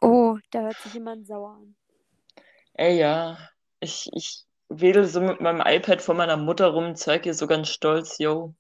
Oh, 0.01 0.39
da 0.51 0.63
hört 0.63 0.81
sich 0.81 0.95
jemand 0.95 1.27
sauer 1.27 1.55
an. 1.57 1.77
Ey, 2.75 2.99
ja. 2.99 3.39
Ich, 3.81 4.09
ich 4.13 4.45
wedel 4.69 5.07
so 5.07 5.21
mit 5.21 5.41
meinem 5.41 5.61
iPad 5.65 6.03
vor 6.03 6.15
meiner 6.15 6.37
Mutter 6.37 6.69
rum, 6.69 6.95
zeig 6.97 7.27
ihr 7.27 7.35
so 7.35 7.47
ganz 7.47 7.69
stolz, 7.69 8.19
yo. 8.19 8.55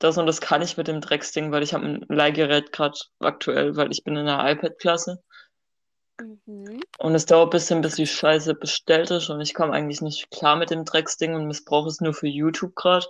Das 0.00 0.16
und 0.16 0.26
das 0.26 0.40
kann 0.40 0.62
ich 0.62 0.78
mit 0.78 0.88
dem 0.88 1.02
Drecksding, 1.02 1.52
weil 1.52 1.62
ich 1.62 1.74
habe 1.74 1.84
ein 1.84 2.06
Leihgerät 2.08 2.72
gerade 2.72 2.98
aktuell, 3.20 3.76
weil 3.76 3.92
ich 3.92 4.02
bin 4.02 4.16
in 4.16 4.26
einer 4.26 4.50
iPad-Klasse. 4.50 5.22
Mhm. 6.18 6.82
Und 6.98 7.14
es 7.14 7.26
dauert 7.26 7.48
ein 7.48 7.50
bisschen, 7.50 7.82
bis 7.82 7.96
die 7.96 8.06
Scheiße 8.06 8.54
bestellt 8.54 9.10
ist 9.10 9.28
und 9.28 9.42
ich 9.42 9.52
komme 9.52 9.74
eigentlich 9.74 10.00
nicht 10.00 10.30
klar 10.30 10.56
mit 10.56 10.70
dem 10.70 10.86
Drecksding 10.86 11.34
und 11.34 11.46
missbrauche 11.46 11.88
es 11.88 12.00
nur 12.00 12.14
für 12.14 12.28
YouTube 12.28 12.74
gerade. 12.74 13.06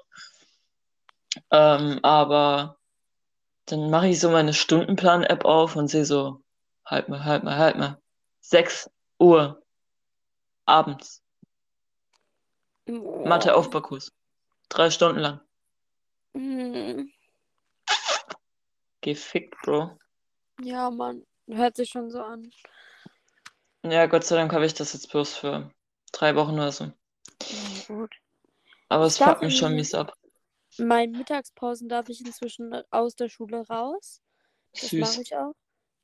Ähm, 1.52 2.00
aber 2.02 2.76
dann 3.66 3.88
mache 3.88 4.08
ich 4.08 4.18
so 4.18 4.28
meine 4.30 4.52
Stundenplan-App 4.52 5.44
auf 5.44 5.76
und 5.76 5.86
sehe 5.86 6.04
so, 6.04 6.42
halt 6.84 7.08
mal, 7.08 7.24
halt 7.24 7.44
mal, 7.44 7.56
halt 7.56 7.76
mal. 7.76 7.98
6 8.40 8.90
Uhr 9.20 9.62
abends. 10.64 11.22
Oh. 12.88 13.24
Mathe-Aufbaukurs. 13.24 14.10
Drei 14.68 14.90
Stunden 14.90 15.20
lang. 15.20 15.40
Mm. 16.34 17.10
Gefickt, 19.00 19.54
Bro. 19.62 19.98
Ja, 20.60 20.90
Mann. 20.90 21.24
Hört 21.46 21.76
sich 21.76 21.90
schon 21.90 22.10
so 22.10 22.22
an. 22.22 22.50
Ja, 23.82 24.06
Gott 24.06 24.24
sei 24.24 24.36
Dank 24.36 24.52
habe 24.52 24.66
ich 24.66 24.74
das 24.74 24.92
jetzt 24.92 25.10
bloß 25.10 25.36
für 25.36 25.72
drei 26.12 26.36
Wochen 26.36 26.54
oder 26.54 26.70
so. 26.70 26.84
Ja, 26.84 27.84
gut. 27.88 28.14
Aber 28.88 29.06
es 29.06 29.18
fuckt 29.18 29.42
mich 29.42 29.56
schon 29.56 29.74
mies 29.74 29.94
ab. 29.94 30.12
In 30.76 30.86
meinen 30.86 31.12
Mittagspausen 31.12 31.88
darf 31.88 32.08
ich 32.08 32.24
inzwischen 32.24 32.74
aus 32.90 33.16
der 33.16 33.28
Schule 33.28 33.66
raus. 33.66 34.20
Das 34.72 34.92
mache 34.92 35.22
ich 35.22 35.34
auch. 35.34 35.54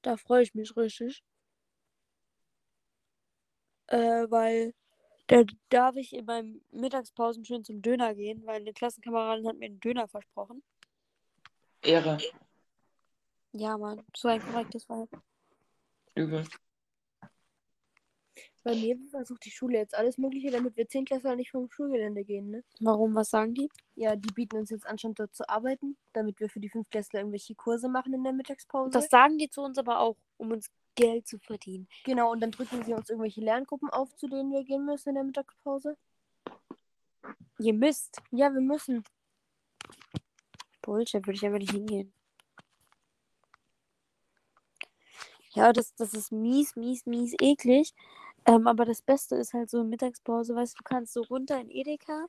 Da 0.02 0.16
freue 0.16 0.42
ich 0.42 0.54
mich 0.54 0.76
richtig. 0.76 1.22
Äh, 3.88 4.26
weil 4.30 4.74
da 5.26 5.44
darf 5.70 5.96
ich 5.96 6.12
in 6.12 6.24
meinen 6.24 6.60
Mittagspausen 6.72 7.44
schön 7.44 7.64
zum 7.64 7.82
Döner 7.82 8.14
gehen, 8.14 8.44
weil 8.46 8.60
eine 8.60 8.72
Klassenkameradin 8.72 9.48
hat 9.48 9.56
mir 9.56 9.66
einen 9.66 9.80
Döner 9.80 10.08
versprochen. 10.08 10.62
Ehre. 11.82 12.18
Ja, 13.52 13.76
Mann, 13.78 14.02
so 14.14 14.28
ein 14.28 14.40
korrektes 14.40 14.88
Vibe. 14.88 15.22
Übel. 16.14 16.44
Bei 18.64 18.74
mir 18.74 18.98
versucht 19.10 19.44
die 19.44 19.50
Schule 19.52 19.78
jetzt 19.78 19.96
alles 19.96 20.18
Mögliche, 20.18 20.50
damit 20.50 20.76
wir 20.76 20.88
Zehntklässler 20.88 21.36
nicht 21.36 21.52
vom 21.52 21.70
Schulgelände 21.70 22.24
gehen, 22.24 22.50
ne? 22.50 22.64
Warum, 22.80 23.14
was 23.14 23.30
sagen 23.30 23.54
die? 23.54 23.68
Ja, 23.94 24.16
die 24.16 24.32
bieten 24.32 24.56
uns 24.56 24.70
jetzt 24.70 24.84
an, 24.86 24.98
schon 24.98 25.14
dort 25.14 25.32
zu 25.36 25.48
arbeiten, 25.48 25.96
damit 26.12 26.40
wir 26.40 26.48
für 26.48 26.58
die 26.58 26.68
Fünftklässler 26.68 27.20
irgendwelche 27.20 27.54
Kurse 27.54 27.88
machen 27.88 28.12
in 28.12 28.24
der 28.24 28.32
Mittagspause. 28.32 28.90
Das 28.90 29.08
sagen 29.08 29.38
die 29.38 29.48
zu 29.48 29.62
uns 29.62 29.78
aber 29.78 30.00
auch, 30.00 30.16
um 30.36 30.50
uns 30.50 30.68
Geld 30.96 31.28
zu 31.28 31.38
verdienen. 31.38 31.88
genau, 32.04 32.32
und 32.32 32.40
dann 32.40 32.50
drücken 32.50 32.82
sie 32.84 32.92
uns 32.92 33.08
irgendwelche 33.08 33.40
Lerngruppen 33.40 33.90
auf, 33.90 34.14
zu 34.16 34.26
denen 34.28 34.50
wir 34.52 34.64
gehen 34.64 34.84
müssen 34.84 35.10
in 35.10 35.14
der 35.14 35.24
Mittagspause. 35.24 35.96
Ihr 37.58 37.74
müsst. 37.74 38.20
Ja, 38.30 38.52
wir 38.52 38.60
müssen. 38.60 39.04
Bullshit, 40.82 41.26
würde 41.26 41.36
ich 41.36 41.44
einfach 41.44 41.58
nicht 41.58 41.72
hingehen. 41.72 42.12
Ja, 45.54 45.72
das, 45.72 45.94
das 45.94 46.12
ist 46.12 46.32
mies, 46.32 46.76
mies, 46.76 47.06
mies 47.06 47.34
eklig. 47.40 47.94
Ähm, 48.44 48.66
aber 48.66 48.84
das 48.84 49.02
Beste 49.02 49.36
ist 49.36 49.54
halt 49.54 49.70
so 49.70 49.80
in 49.80 49.88
Mittagspause, 49.88 50.54
weißt 50.54 50.74
du, 50.74 50.78
du 50.78 50.84
kannst 50.84 51.12
so 51.12 51.22
runter 51.22 51.60
in 51.60 51.70
Edeka 51.70 52.26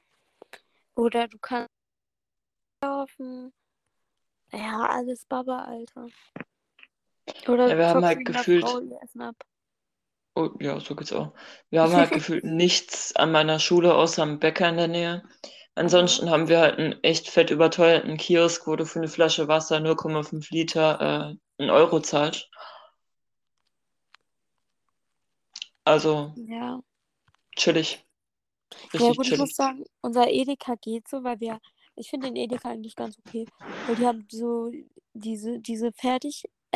oder 0.96 1.28
du 1.28 1.38
kannst 1.40 1.70
laufen. 2.82 3.54
Ja, 4.52 4.88
alles 4.90 5.26
Baba, 5.26 5.66
Alter. 5.66 6.08
Oder 7.48 7.70
Ja, 7.70 7.78
wir 7.78 7.88
haben 7.88 8.06
halt 8.06 8.26
gefühlt-. 8.26 8.66
Oh, 10.36 10.50
ja, 10.60 10.80
so 10.80 10.96
geht's 10.96 11.14
auch. 11.14 11.34
Wir 11.70 11.82
haben 11.82 11.94
halt 11.94 12.12
gefühlt 12.14 12.44
nichts 12.44 13.16
an 13.16 13.32
meiner 13.32 13.60
Schule 13.60 13.96
außer 13.96 14.22
einem 14.24 14.40
Bäcker 14.40 14.70
in 14.70 14.78
der 14.78 14.88
Nähe. 14.88 15.24
Ansonsten 15.76 16.30
haben 16.30 16.48
wir 16.48 16.60
halt 16.60 16.80
einen 16.80 17.04
echt 17.04 17.30
fett 17.30 17.52
überteuerten 17.52 18.18
Kiosk, 18.18 18.68
wo 18.68 18.76
du 18.76 18.86
für 18.86 19.00
eine 19.00 19.08
Flasche 19.08 19.48
Wasser 19.48 19.80
0,5 19.80 20.50
Liter 20.52 21.38
äh, 21.60 21.62
einen 21.62 21.70
Euro 21.70 22.00
zahlst. 22.00 22.50
Also 25.86 26.34
Ja. 26.36 26.82
chillig. 27.56 28.06
Ja, 28.72 28.80
Richtig 28.94 29.18
gut, 29.18 29.28
ich 29.28 29.38
muss 29.38 29.56
sagen, 29.56 29.86
unser 30.02 30.30
Edeka 30.30 30.76
geht 30.76 31.08
so, 31.08 31.24
weil 31.24 31.40
wir, 31.40 31.60
ich 31.96 32.10
finde 32.10 32.28
den 32.28 32.36
Edeka 32.36 32.70
eigentlich 32.70 32.96
ganz 32.96 33.18
okay, 33.20 33.46
weil 33.86 33.96
die 33.96 34.06
haben 34.06 34.28
so 34.30 34.72
diese, 35.14 35.60
diese 35.60 35.92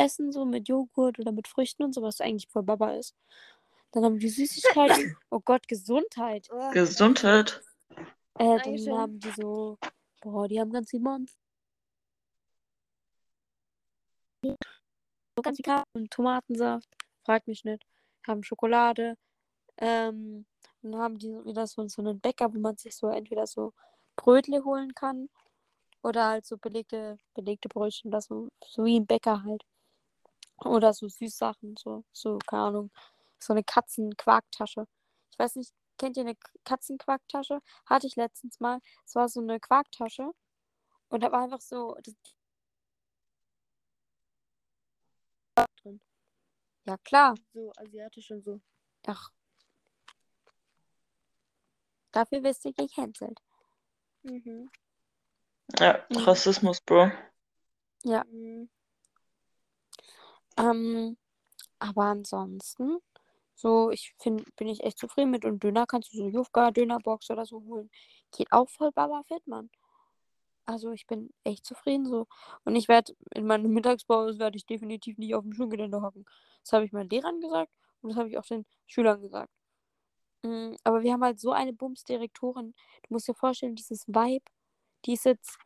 Fertigessen 0.02 0.32
so 0.32 0.44
mit 0.44 0.68
Joghurt 0.68 1.18
oder 1.18 1.32
mit 1.32 1.48
Früchten 1.48 1.82
und 1.84 1.94
so, 1.94 2.02
was 2.02 2.20
eigentlich 2.20 2.48
voll 2.48 2.62
Baba 2.62 2.92
ist. 2.92 3.14
Dann 3.92 4.04
haben 4.04 4.18
die 4.18 4.28
Süßigkeiten. 4.28 5.16
Oh 5.30 5.40
Gott, 5.40 5.68
Gesundheit. 5.68 6.48
Gesundheit. 6.72 7.62
Äh, 8.38 8.58
dann 8.58 8.58
Dankeschön. 8.58 8.98
haben 8.98 9.20
die 9.20 9.30
so, 9.30 9.78
boah, 10.20 10.48
die 10.48 10.60
haben 10.60 10.72
ganz 10.72 10.90
viel 10.90 11.00
Monster. 11.00 11.36
So 14.44 15.42
ganz 15.42 15.56
viel 15.58 15.82
und 15.94 16.10
Tomatensaft. 16.10 16.88
Fragt 17.24 17.46
mich 17.48 17.64
nicht. 17.64 17.84
Haben 18.26 18.42
Schokolade. 18.42 19.16
Ähm, 19.78 20.46
dann 20.82 20.96
haben 20.96 21.18
die 21.18 21.28
wieder 21.44 21.66
so, 21.66 21.86
so 21.88 22.02
einen 22.02 22.20
Bäcker, 22.20 22.52
wo 22.52 22.58
man 22.58 22.76
sich 22.76 22.96
so 22.96 23.08
entweder 23.08 23.46
so 23.46 23.72
Brötle 24.16 24.64
holen 24.64 24.94
kann 24.94 25.28
Oder 26.02 26.26
halt 26.28 26.46
so 26.46 26.58
belegte, 26.58 27.18
belegte 27.34 27.68
Brötchen, 27.68 28.10
das 28.10 28.26
so, 28.26 28.48
so 28.64 28.84
wie 28.84 28.98
ein 28.98 29.06
Bäcker 29.06 29.44
halt. 29.44 29.62
Oder 30.64 30.92
so 30.92 31.08
Süßsachen, 31.08 31.76
so, 31.76 32.04
so, 32.12 32.38
keine 32.46 32.62
Ahnung. 32.62 32.90
So 33.38 33.52
eine 33.52 33.64
Katzenquarktasche. 33.64 34.86
Ich 35.30 35.38
weiß 35.38 35.56
nicht, 35.56 35.72
kennt 35.98 36.16
ihr 36.16 36.22
eine 36.22 36.36
Katzenquarktasche? 36.64 37.60
Hatte 37.86 38.06
ich 38.06 38.16
letztens 38.16 38.60
mal. 38.60 38.80
Es 39.04 39.14
war 39.14 39.28
so 39.28 39.40
eine 39.40 39.58
Quarktasche. 39.60 40.30
Und 41.08 41.22
da 41.22 41.32
war 41.32 41.42
einfach 41.42 41.60
so. 41.60 41.96
Das 42.02 42.14
drin. 45.82 46.00
Ja, 46.84 46.96
klar. 46.98 47.34
So 47.52 47.72
asiatisch 47.76 48.30
und 48.30 48.42
so. 48.42 48.60
Ach. 49.06 49.30
Dafür 52.12 52.42
wirst 52.42 52.64
du 52.64 52.72
gecancelt. 52.72 53.40
Mhm. 54.22 54.70
Ja. 55.78 56.06
Rassismus, 56.10 56.80
Bro. 56.80 57.10
Ja. 58.04 58.24
Mhm. 58.24 58.68
Ähm, 60.56 61.16
aber 61.78 62.04
ansonsten, 62.04 62.98
so, 63.54 63.90
ich 63.90 64.14
find, 64.18 64.44
bin 64.56 64.68
ich 64.68 64.82
echt 64.84 64.98
zufrieden 64.98 65.30
mit. 65.30 65.44
Und 65.44 65.62
Döner 65.62 65.86
kannst 65.86 66.12
du 66.12 66.18
so 66.18 66.28
Jufka, 66.28 66.70
Dönerbox 66.70 67.30
oder 67.30 67.46
so 67.46 67.62
holen. 67.64 67.90
Geht 68.36 68.52
auch 68.52 68.68
voll 68.68 68.92
Baba 68.92 69.22
fit, 69.24 69.46
Mann. 69.46 69.70
Also 70.64 70.92
ich 70.92 71.06
bin 71.06 71.30
echt 71.44 71.64
zufrieden 71.66 72.06
so. 72.06 72.26
Und 72.64 72.76
ich 72.76 72.88
werde 72.88 73.14
in 73.34 73.46
meiner 73.46 73.68
Mittagspause 73.68 74.38
werde 74.38 74.56
ich 74.56 74.66
definitiv 74.66 75.18
nicht 75.18 75.34
auf 75.34 75.42
dem 75.42 75.52
Schulgelände 75.52 76.00
hocken. 76.02 76.24
Das 76.62 76.72
habe 76.72 76.84
ich 76.84 76.92
meinen 76.92 77.10
Lehrern 77.10 77.40
gesagt 77.40 77.72
und 78.00 78.10
das 78.10 78.18
habe 78.18 78.28
ich 78.28 78.38
auch 78.38 78.46
den 78.46 78.64
Schülern 78.86 79.20
gesagt. 79.20 79.52
Mm, 80.42 80.74
Aber 80.84 81.02
wir 81.02 81.12
haben 81.12 81.24
halt 81.24 81.40
so 81.40 81.52
eine 81.52 81.72
Bums-Direktorin. 81.72 82.74
Du 83.02 83.14
musst 83.14 83.28
dir 83.28 83.34
vorstellen, 83.34 83.74
dieses 83.74 84.06
Vibe, 84.06 84.44
die 85.04 85.14
ist 85.14 85.24
jetzt, 85.24 85.58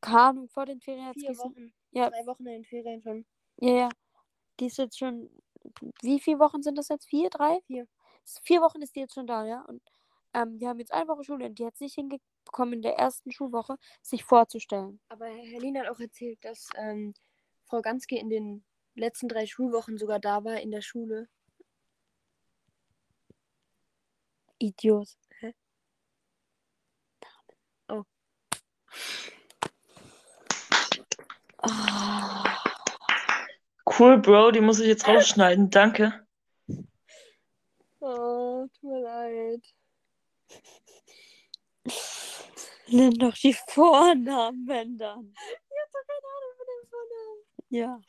keine 0.00 0.20
Ahnung, 0.20 0.48
vor 0.48 0.66
den 0.66 0.80
Ferien 0.80 1.12
Vier 1.14 1.36
Wochen. 1.38 1.72
Ja. 1.90 2.10
Drei 2.10 2.26
Wochen 2.26 2.46
in 2.46 2.62
den 2.62 2.64
Ferien 2.64 3.02
schon. 3.02 3.26
Ja, 3.60 3.72
ja. 3.74 3.88
Die 4.58 4.66
ist 4.66 4.78
jetzt 4.78 4.98
schon. 4.98 5.30
Wie 6.02 6.20
viele 6.20 6.38
Wochen 6.38 6.62
sind 6.62 6.76
das 6.78 6.88
jetzt? 6.88 7.06
Vier, 7.08 7.30
drei? 7.30 7.60
Vier. 7.66 7.86
Vier 8.42 8.60
Wochen 8.62 8.82
ist 8.82 8.96
die 8.96 9.00
jetzt 9.00 9.14
schon 9.14 9.26
da, 9.26 9.44
ja. 9.44 9.62
Und 9.62 9.82
ähm, 10.34 10.58
wir 10.60 10.68
haben 10.68 10.78
jetzt 10.78 10.92
eine 10.92 11.08
Woche 11.08 11.24
Schule 11.24 11.46
und 11.46 11.58
die 11.58 11.66
hat 11.66 11.74
es 11.74 11.80
nicht 11.80 11.94
hingekommen, 11.94 12.74
in 12.74 12.82
der 12.82 12.96
ersten 12.96 13.32
Schulwoche 13.32 13.76
sich 14.02 14.24
vorzustellen. 14.24 15.00
Aber 15.08 15.26
Herr 15.26 15.60
Lien 15.60 15.78
hat 15.78 15.88
auch 15.88 16.00
erzählt, 16.00 16.38
dass 16.44 16.68
ähm, 16.76 17.14
Frau 17.66 17.82
Ganske 17.82 18.18
in 18.18 18.30
den 18.30 18.64
letzten 18.94 19.28
drei 19.28 19.46
Schulwochen 19.46 19.98
sogar 19.98 20.20
da 20.20 20.44
war 20.44 20.60
in 20.60 20.70
der 20.70 20.82
Schule. 20.82 21.28
Idiot. 24.58 25.16
Hä? 25.40 25.54
Oh. 27.88 28.04
Ah, 31.62 32.49
Cool, 34.00 34.16
Bro, 34.16 34.52
die 34.52 34.62
muss 34.62 34.80
ich 34.80 34.86
jetzt 34.86 35.06
rausschneiden. 35.06 35.68
Danke. 35.68 36.26
Oh, 38.00 38.66
tut 38.72 38.82
mir 38.82 39.02
leid. 39.02 39.60
nimm 42.88 43.12
doch 43.18 43.34
die 43.34 43.54
Vornamen 43.68 44.96
dann. 44.96 45.34
Ich 45.34 45.76
hab 45.82 45.92
doch 45.92 46.06
keine 46.06 46.28
Ahnung 46.32 46.54
von 46.56 46.66
dem 46.66 46.88
Vornamen. 46.88 47.44
Ja. 47.68 48.00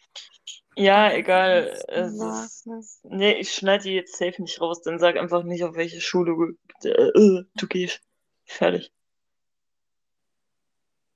Ja, 0.77 1.11
egal. 1.11 1.77
Es 1.89 2.13
ist, 2.13 3.03
nee, 3.03 3.33
ich 3.33 3.53
schneide 3.53 3.83
die 3.83 3.95
jetzt 3.95 4.15
safe 4.17 4.41
nicht 4.41 4.61
raus. 4.61 4.81
Dann 4.83 4.97
sag 4.97 5.17
einfach 5.17 5.43
nicht, 5.43 5.65
auf 5.65 5.75
welche 5.75 5.99
Schule 5.99 6.55
du, 6.81 6.87
äh, 6.87 7.09
äh, 7.09 7.43
du 7.53 7.67
gehst. 7.67 7.99
Fertig. 8.45 8.93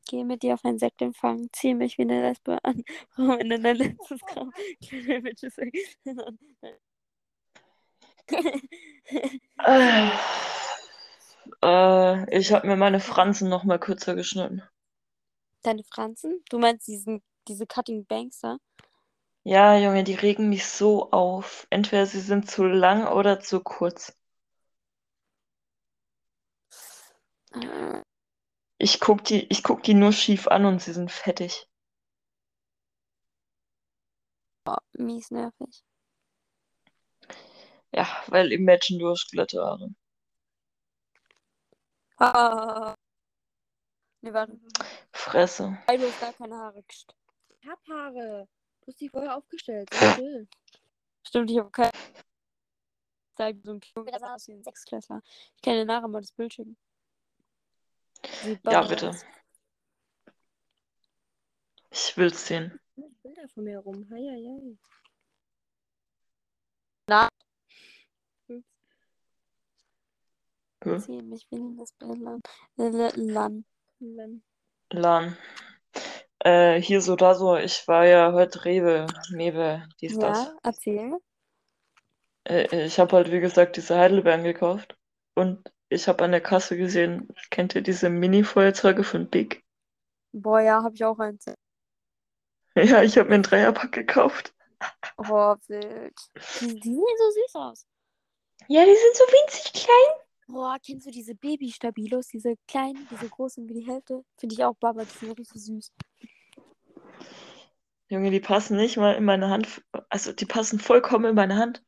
Gehe 0.06 0.24
mit 0.26 0.44
dir 0.44 0.54
auf 0.54 0.63
einen 0.65 0.80
Sektempfang, 0.80 1.50
ziehe 1.52 1.76
mich 1.76 1.98
wie 1.98 2.04
eine 2.04 2.22
Lesbe 2.22 2.63
an, 2.63 2.84
rum 3.18 3.39
in 3.39 3.50
dein 3.50 3.76
letztes 3.76 4.20
Grau. 4.22 4.50
Kleine 4.88 5.22
Bitches. 5.22 5.58
Äh, 9.63 10.10
äh, 11.63 12.38
ich 12.38 12.52
habe 12.54 12.68
mir 12.68 12.76
meine 12.76 13.00
Fransen 13.00 13.50
noch 13.50 13.63
mal 13.63 13.80
kürzer 13.80 14.15
geschnitten. 14.15 14.63
Deine 15.63 15.84
Franzen? 15.84 16.44
Du 16.50 16.60
meinst 16.60 16.88
diesen, 16.88 17.24
diese 17.48 17.65
Cutting 17.68 18.06
Banks 18.06 18.39
da? 18.39 18.58
Ja, 19.44 19.78
Junge, 19.78 20.04
die 20.04 20.15
regen 20.15 20.50
mich 20.50 20.65
so 20.65 21.12
auf. 21.12 21.68
Entweder 21.70 22.06
sie 22.06 22.20
sind 22.20 22.50
zu 22.50 22.63
lang 22.65 23.08
oder 23.08 23.39
zu 23.39 23.60
kurz. 23.62 24.15
Äh, 27.54 28.02
Ich 28.78 29.00
guck 29.00 29.24
die, 29.24 29.46
ich 29.52 29.64
guck 29.64 29.84
die 29.84 29.94
nur 29.94 30.12
schief 30.12 30.48
an 30.48 30.66
und 30.66 30.82
sie 30.82 30.94
sind 30.94 31.12
fettig. 31.12 31.68
oh, 34.68 34.78
mies 34.94 35.32
nervig. 35.32 35.84
Ja, 37.92 38.08
weil 38.28 38.52
Imagine, 38.52 39.00
du 39.00 39.10
hast 39.10 39.32
glatte 39.32 39.62
Haare. 39.64 39.90
Ah. 42.18 42.96
Nee, 44.22 44.34
warte. 44.34 44.60
Fresse. 45.14 45.78
Ey, 45.88 45.98
du 45.98 46.08
hast 46.08 46.20
gar 46.20 46.34
keine 46.34 46.56
Haare. 46.58 46.84
Ich 46.90 47.06
hab 47.68 47.80
Haare. 47.88 48.48
Du 48.82 48.88
hast 48.88 49.00
die 49.00 49.10
vorher 49.10 49.38
aufgestellt. 49.38 49.90
Still. 49.94 50.48
Stimmt, 51.24 51.52
ich 51.52 51.58
habe 51.60 51.72
keine. 51.72 51.92
Zeig 53.38 53.58
so 53.64 53.72
ein 53.74 53.80
Kind, 53.80 54.08
Das 54.08 54.14
das 54.14 54.22
war- 54.22 54.36
aus 54.36 54.48
wie 54.48 54.54
ein 54.54 54.64
Sechsklässler. 54.64 55.22
Ich 55.56 55.62
kann 55.62 55.74
dir 55.74 55.86
nachher 55.86 56.08
mal 56.08 56.22
das 56.22 56.32
Bild 56.32 56.54
schicken. 56.54 56.78
Ja, 58.63 58.81
bitte. 58.84 59.12
Ich 61.91 62.15
will's 62.17 62.45
sehen. 62.47 62.79
Bilder 63.23 63.47
von 63.53 63.63
mir 63.63 63.79
rum. 63.79 64.08
Hei, 64.12 64.17
hei, 64.17 64.43
hei. 64.45 64.77
Na. 67.08 67.29
Zieh 70.99 71.21
mich 71.23 71.47
wie 71.49 71.55
in 71.55 71.77
das 71.77 71.91
Bild 71.93 72.19
lan. 72.19 72.41
Lan. 72.77 73.65
Dann- 73.99 74.43
Lan. 74.91 75.38
Äh, 76.39 76.79
hier 76.79 77.01
so, 77.01 77.15
da 77.15 77.34
so. 77.34 77.55
Ich 77.55 77.88
war 77.88 78.05
ja 78.05 78.31
heute 78.34 78.65
Rewe, 78.65 79.08
Mewe, 79.31 79.88
dies, 79.99 80.17
das. 80.19 80.38
Ja, 80.45 80.58
erzähl. 80.62 81.17
Äh, 82.43 82.86
ich 82.86 82.99
habe 82.99 83.15
halt, 83.15 83.31
wie 83.31 83.39
gesagt, 83.39 83.77
diese 83.77 83.97
Heidelbeeren 83.97 84.43
gekauft. 84.43 84.95
Und 85.34 85.71
ich 85.95 86.08
habe 86.08 86.23
an 86.23 86.31
der 86.31 86.41
Kasse 86.41 86.77
gesehen, 86.77 87.29
kennt 87.49 87.73
ihr 87.73 87.81
diese 87.81 88.10
Mini-Feuerzeuge 88.10 89.03
von 89.03 89.29
Big? 89.29 89.63
Boah, 90.34 90.60
ja, 90.60 90.84
hab 90.84 90.93
ich 90.93 91.03
auch 91.03 91.19
eins. 91.19 91.45
Ja, 92.77 93.01
ich 93.01 93.17
habe 93.17 93.29
mir 93.29 93.36
einen 93.36 93.43
Dreierpack 93.43 93.93
gekauft. 93.93 94.53
Oh, 95.17 95.55
wild. 95.67 96.13
Die, 96.60 96.77
die 96.77 96.89
sehen 96.89 97.17
so 97.17 97.31
süß 97.31 97.55
aus. 97.55 97.88
Ja, 98.67 98.84
die 98.84 98.93
sind 98.93 99.15
so 99.15 99.23
winzig 99.23 99.71
klein. 99.71 100.25
Boah, 100.47 100.77
kennst 100.86 101.08
du 101.08 101.12
diese 101.12 101.36
Baby-Stabilos? 101.36 102.27
Diese 102.27 102.55
kleinen, 102.67 103.08
diese 103.10 103.29
großen 103.29 103.67
wie 103.69 103.75
die 103.75 103.89
Hälfte? 103.89 104.25
Finde 104.38 104.55
ich 104.55 104.63
auch 104.65 104.75
Baba, 104.75 105.05
die 105.05 105.25
sind 105.25 105.39
richtig 105.39 105.63
süß. 105.63 105.93
Junge, 108.10 108.29
die 108.29 108.41
passen 108.41 108.75
nicht 108.75 108.97
mal 108.97 109.15
in 109.15 109.23
meine 109.23 109.49
Hand. 109.49 109.81
Also, 110.10 110.34
die 110.34 110.45
passen 110.45 110.77
vollkommen 110.79 111.25
in 111.25 111.36
meine 111.36 111.55
Hand. 111.55 111.81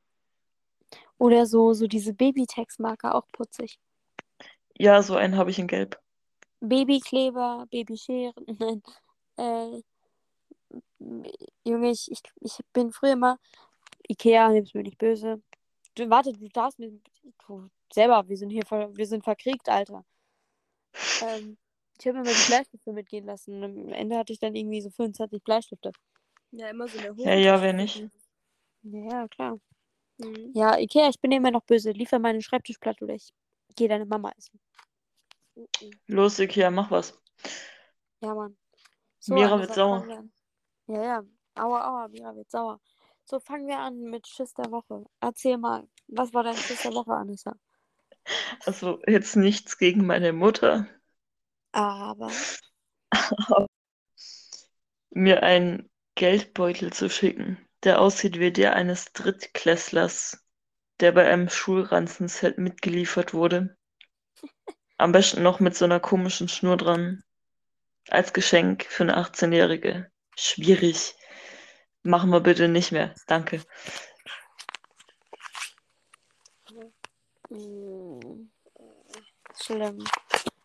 Oder 1.17 1.45
so, 1.45 1.73
so 1.73 1.87
diese 1.87 2.13
Baby-Tex-Marker, 2.13 3.13
auch 3.13 3.27
putzig. 3.31 3.79
Ja, 4.79 5.01
so 5.01 5.15
einen 5.15 5.37
habe 5.37 5.49
ich 5.49 5.59
in 5.59 5.67
Gelb. 5.67 5.99
Babykleber, 6.59 7.65
Babyscheren, 7.69 8.33
nein. 8.59 8.83
Äh, 9.37 9.81
Junge, 11.63 11.91
ich, 11.91 12.11
ich, 12.11 12.21
ich 12.41 12.59
bin 12.73 12.91
früher 12.91 13.13
immer. 13.13 13.39
Ikea, 14.09 14.49
nimm's 14.49 14.73
mir 14.73 14.83
nicht 14.83 14.97
böse. 14.97 15.41
Du, 15.95 16.09
warte, 16.09 16.33
du 16.33 16.47
darfst 16.49 16.79
mir. 16.79 16.91
Du, 17.47 17.69
selber, 17.91 18.27
wir 18.27 18.37
sind 18.37 18.49
hier 18.49 18.65
ver, 18.65 18.95
wir 18.95 19.05
sind 19.05 19.23
verkriegt, 19.23 19.69
Alter. 19.69 20.05
Ähm, 21.21 21.57
ich 21.99 22.07
habe 22.07 22.19
mir 22.19 22.25
mal 22.25 22.33
die 22.33 22.47
Bleistifte 22.47 22.93
mitgehen 22.93 23.25
lassen. 23.25 23.63
Und 23.63 23.87
am 23.87 23.93
Ende 23.93 24.17
hatte 24.17 24.33
ich 24.33 24.39
dann 24.39 24.55
irgendwie 24.55 24.81
so 24.81 24.89
25 24.89 25.43
Bleistifte. 25.43 25.91
Ja, 26.51 26.69
immer 26.69 26.87
so 26.87 26.97
in 26.97 27.03
der 27.03 27.13
Ja, 27.15 27.33
ja, 27.33 27.61
wer 27.61 27.73
Hosentasche 27.73 28.03
nicht? 28.03 28.11
Ja, 28.83 29.27
klar. 29.27 29.59
Mhm. 30.17 30.51
Ja, 30.53 30.77
Ikea, 30.77 31.09
ich 31.09 31.19
bin 31.19 31.31
immer 31.31 31.51
noch 31.51 31.63
böse. 31.63 31.91
Liefer 31.91 32.19
meine 32.19 32.41
Schreibtischplatte 32.41 33.03
oder 33.03 33.15
ich 33.15 33.33
gehe 33.75 33.87
deine 33.89 34.05
Mama 34.05 34.31
essen. 34.37 34.59
Los, 36.07 36.39
Ikea, 36.39 36.71
mach 36.71 36.91
was. 36.91 37.13
Ja, 38.21 38.33
Mann. 38.33 38.57
So, 39.19 39.33
Mira 39.33 39.55
Anissa, 39.55 39.59
wird 39.59 39.73
sauer. 39.73 40.07
wir. 40.07 40.29
Ja, 40.87 41.03
ja. 41.03 41.23
Aua, 41.55 41.87
aua, 41.87 42.07
Mira 42.07 42.35
wird 42.35 42.49
sauer. 42.51 42.79
So, 43.25 43.39
fangen 43.39 43.67
wir 43.67 43.79
an 43.79 44.01
mit 44.03 44.27
Schiss 44.27 44.53
der 44.53 44.71
Woche. 44.71 45.05
Erzähl 45.19 45.57
mal, 45.57 45.87
was 46.07 46.33
war 46.33 46.43
dein 46.43 46.55
Schiss 46.55 46.81
der 46.83 46.93
Woche, 46.93 47.13
Anissa? 47.13 47.55
Also, 48.65 48.99
jetzt 49.07 49.35
nichts 49.35 49.77
gegen 49.77 50.05
meine 50.05 50.33
Mutter. 50.33 50.87
Aber, 51.71 52.29
Mir 55.11 55.43
einen 55.43 55.89
Geldbeutel 56.15 56.93
zu 56.93 57.09
schicken, 57.09 57.57
der 57.83 58.01
aussieht 58.01 58.39
wie 58.39 58.51
der 58.51 58.75
eines 58.75 59.13
Drittklässlers, 59.13 60.43
der 60.99 61.11
bei 61.11 61.27
einem 61.27 61.49
Schulranzenset 61.49 62.57
mitgeliefert 62.57 63.33
wurde. 63.33 63.76
Am 64.97 65.12
besten 65.12 65.43
noch 65.43 65.60
mit 65.60 65.75
so 65.75 65.86
einer 65.86 65.99
komischen 65.99 66.47
Schnur 66.49 66.77
dran. 66.77 67.23
als 68.10 68.33
Geschenk 68.33 68.86
für 68.86 69.03
eine 69.03 69.17
18-Jährige. 69.17 70.10
Schwierig. 70.36 71.15
Machen 72.03 72.29
wir 72.29 72.39
bitte 72.39 72.67
nicht 72.69 72.91
mehr. 72.91 73.13
Danke. 73.27 73.62
Hm. 77.49 78.49
Schlimm. 79.62 80.03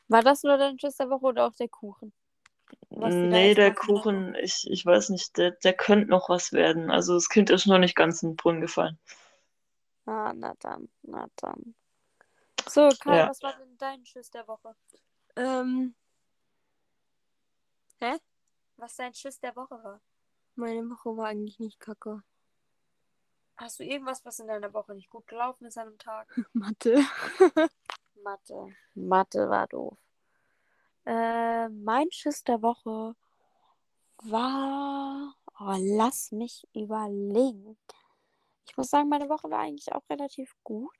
War 0.08 0.22
das 0.22 0.42
nur 0.42 0.56
dein 0.58 0.76
Tschüss 0.76 0.96
der 0.96 1.10
Woche 1.10 1.26
oder 1.26 1.46
auch 1.46 1.54
der 1.54 1.68
Kuchen? 1.68 2.12
Was 2.90 3.14
Nee, 3.14 3.54
der? 3.54 3.74
Kuchen, 3.74 4.34
ich, 4.36 4.66
ich 4.70 4.84
weiß 4.84 5.08
nicht, 5.10 5.36
der, 5.36 5.52
der 5.52 5.72
könnte 5.72 6.10
noch 6.10 6.28
was 6.28 6.52
werden. 6.52 6.90
Also 6.90 7.14
das 7.14 7.28
Kind 7.28 7.50
ist 7.50 7.66
noch 7.66 7.78
nicht 7.78 7.96
ganz 7.96 8.22
in 8.22 8.30
den 8.30 8.36
Brunnen 8.36 8.60
gefallen. 8.60 8.98
Ah, 10.06 10.32
na 10.34 10.54
dann, 10.60 10.88
na 11.02 11.26
dann. 11.36 11.74
So, 12.68 12.88
Kai, 13.00 13.18
Ja. 13.18 13.28
was 13.28 13.42
war 13.42 13.56
denn 13.56 13.76
dein 13.78 14.04
Tschüss 14.04 14.30
der 14.30 14.46
Woche? 14.46 14.74
Ähm, 15.36 15.94
Was 18.76 18.96
dein 18.96 19.12
Tschüss 19.12 19.38
der 19.38 19.54
Woche 19.54 19.82
war? 19.82 20.00
meine 20.56 20.88
Woche 20.90 21.16
war 21.16 21.28
eigentlich 21.28 21.60
nicht 21.60 21.78
kacke. 21.78 22.22
Hast 23.56 23.78
du 23.78 23.84
irgendwas, 23.84 24.24
was 24.24 24.40
in 24.40 24.48
deiner 24.48 24.72
Woche 24.72 24.94
nicht 24.94 25.08
gut 25.08 25.26
gelaufen 25.28 25.66
ist 25.66 25.78
an 25.78 25.88
einem 25.88 25.98
Tag? 25.98 26.26
Mathe. 26.52 27.04
Mathe. 28.24 28.74
Mathe 28.94 29.48
war 29.48 29.68
doof. 29.68 29.96
Äh, 31.06 31.68
mein 31.68 32.10
Schiss 32.10 32.42
der 32.42 32.60
Woche 32.60 33.14
war. 34.24 35.36
Oh, 35.60 35.76
lass 35.78 36.32
mich 36.32 36.66
überlegen. 36.74 37.78
Ich 38.66 38.76
muss 38.76 38.90
sagen, 38.90 39.08
meine 39.08 39.28
Woche 39.28 39.48
war 39.50 39.60
eigentlich 39.60 39.92
auch 39.92 40.02
relativ 40.10 40.54
gut. 40.64 40.96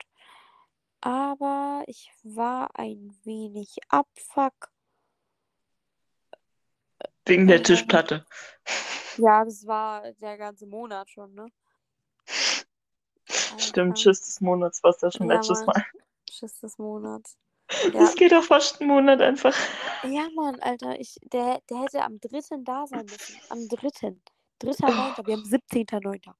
Aber 1.05 1.83
ich 1.87 2.13
war 2.23 2.69
ein 2.79 3.13
wenig 3.25 3.75
abfuck. 3.89 4.71
Wegen 7.25 7.45
der 7.47 7.61
Tischplatte. 7.61 8.25
Ja, 9.17 9.43
das 9.43 9.67
war 9.67 10.13
der 10.13 10.37
ganze 10.37 10.65
Monat 10.65 11.09
schon, 11.09 11.33
ne? 11.33 11.47
Stimmt. 13.57 13.97
Tschüss 13.97 14.21
des 14.21 14.39
Monats 14.39 14.81
war 14.81 14.91
es 14.91 15.01
ja 15.01 15.11
schon 15.11 15.29
Ja, 15.29 15.35
letztes 15.35 15.65
Mann. 15.65 15.75
Mal. 15.75 15.85
Schiss 16.31 16.59
des 16.61 16.77
Monats. 16.77 17.37
Ja. 17.85 17.89
Das 17.91 18.13
geht 18.15 18.33
auch 18.33 18.43
fast 18.43 18.79
einen 18.79 18.89
Monat 18.89 19.19
einfach. 19.19 19.55
Ja, 20.03 20.27
Mann, 20.35 20.59
Alter, 20.59 20.99
ich, 20.99 21.17
der, 21.23 21.59
der 21.69 21.79
hätte 21.79 22.03
am 22.03 22.19
3. 22.19 22.57
da 22.59 22.85
sein 22.85 23.05
müssen. 23.05 23.39
Am 23.49 23.67
3. 23.67 23.87
3.9. 24.61 25.25
Wir 25.25 25.33
haben 25.33 25.43
17.9. 25.43 26.33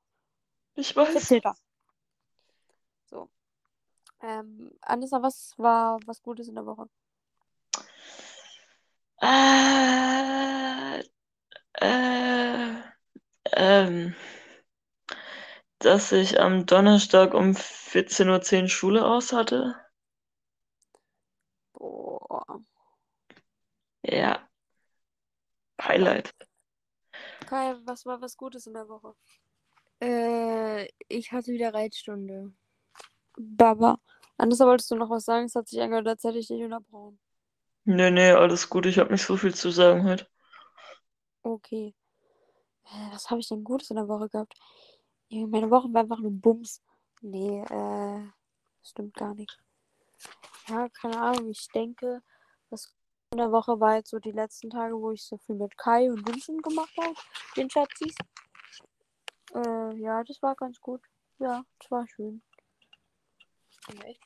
Ich 0.76 0.96
weiß. 0.96 1.28
17. 1.28 1.42
Ähm, 4.24 4.72
Anissa, 4.82 5.22
was 5.22 5.54
war 5.58 6.00
was 6.06 6.22
Gutes 6.24 6.48
in 6.48 6.56
der 6.56 6.66
Woche? 6.66 6.88
Äh, 9.22 11.04
äh, 11.74 12.82
ähm, 13.52 14.16
dass 15.80 16.14
ich 16.14 16.40
am 16.40 16.66
Donnerstag 16.66 17.34
um 17.34 17.52
14.10 17.52 18.64
Uhr 18.64 18.70
Schule 18.70 19.06
aus 19.06 19.34
hatte. 19.34 19.76
Boah. 21.74 22.62
Ja. 24.04 24.48
Highlight. 25.82 26.34
Kai, 27.46 27.76
was 27.84 28.06
war 28.06 28.22
was 28.22 28.38
Gutes 28.38 28.68
in 28.68 28.74
der 28.74 28.88
Woche? 28.88 29.16
Äh, 30.02 30.88
ich 31.10 31.32
hatte 31.34 31.52
wieder 31.52 31.74
Reitstunde. 31.74 32.54
Baba. 33.38 34.00
Anissa, 34.38 34.66
wolltest 34.66 34.92
du 34.92 34.96
noch 34.96 35.10
was 35.10 35.26
sagen? 35.26 35.46
Es 35.46 35.56
hat 35.56 35.68
sich 35.68 35.82
angehört, 35.82 36.08
als 36.08 36.24
hätte 36.24 36.40
ich 36.40 36.48
dich 36.48 36.64
unterbrochen. 36.64 37.20
Nee, 37.86 38.12
nee, 38.12 38.32
alles 38.32 38.70
gut. 38.70 38.86
Ich 38.86 38.98
habe 38.98 39.12
nicht 39.12 39.26
so 39.26 39.38
viel 39.38 39.54
zu 39.54 39.70
sagen 39.70 40.04
heute. 40.06 40.28
Okay. 41.44 41.94
Äh, 42.86 43.12
was 43.12 43.30
habe 43.30 43.42
ich 43.42 43.48
denn 43.48 43.64
Gutes 43.64 43.90
in 43.90 43.98
der 43.98 44.08
Woche 44.08 44.30
gehabt? 44.30 44.54
Meine 45.30 45.70
Woche 45.70 45.92
war 45.94 46.02
einfach 46.02 46.20
nur 46.20 46.32
Bums. 46.32 46.82
Nee, 47.22 47.62
äh, 47.62 48.22
stimmt 48.84 49.16
gar 49.16 49.34
nicht. 49.34 49.58
Ja, 50.68 50.88
keine 50.90 51.20
Ahnung. 51.20 51.50
Ich 51.50 51.68
denke, 51.70 52.22
das 52.70 52.94
in 53.32 53.40
der 53.40 53.52
Woche 53.52 53.80
war 53.80 53.96
jetzt 53.96 54.12
so 54.12 54.20
die 54.20 54.32
letzten 54.32 54.70
Tage, 54.70 54.96
wo 54.96 55.12
ich 55.12 55.24
so 55.24 55.38
viel 55.38 55.56
mit 55.56 55.76
Kai 55.78 56.12
und 56.12 56.28
Vincent 56.28 56.62
gemacht 56.62 56.94
habe, 57.02 57.16
den 57.58 57.70
Schatzis. 57.70 58.16
Äh, 59.56 59.96
ja, 59.98 60.24
das 60.24 60.42
war 60.42 60.56
ganz 60.56 60.80
gut. 60.80 61.02
Ja, 61.40 61.64
das 61.80 61.92
war 61.92 62.08
schön. 62.08 62.42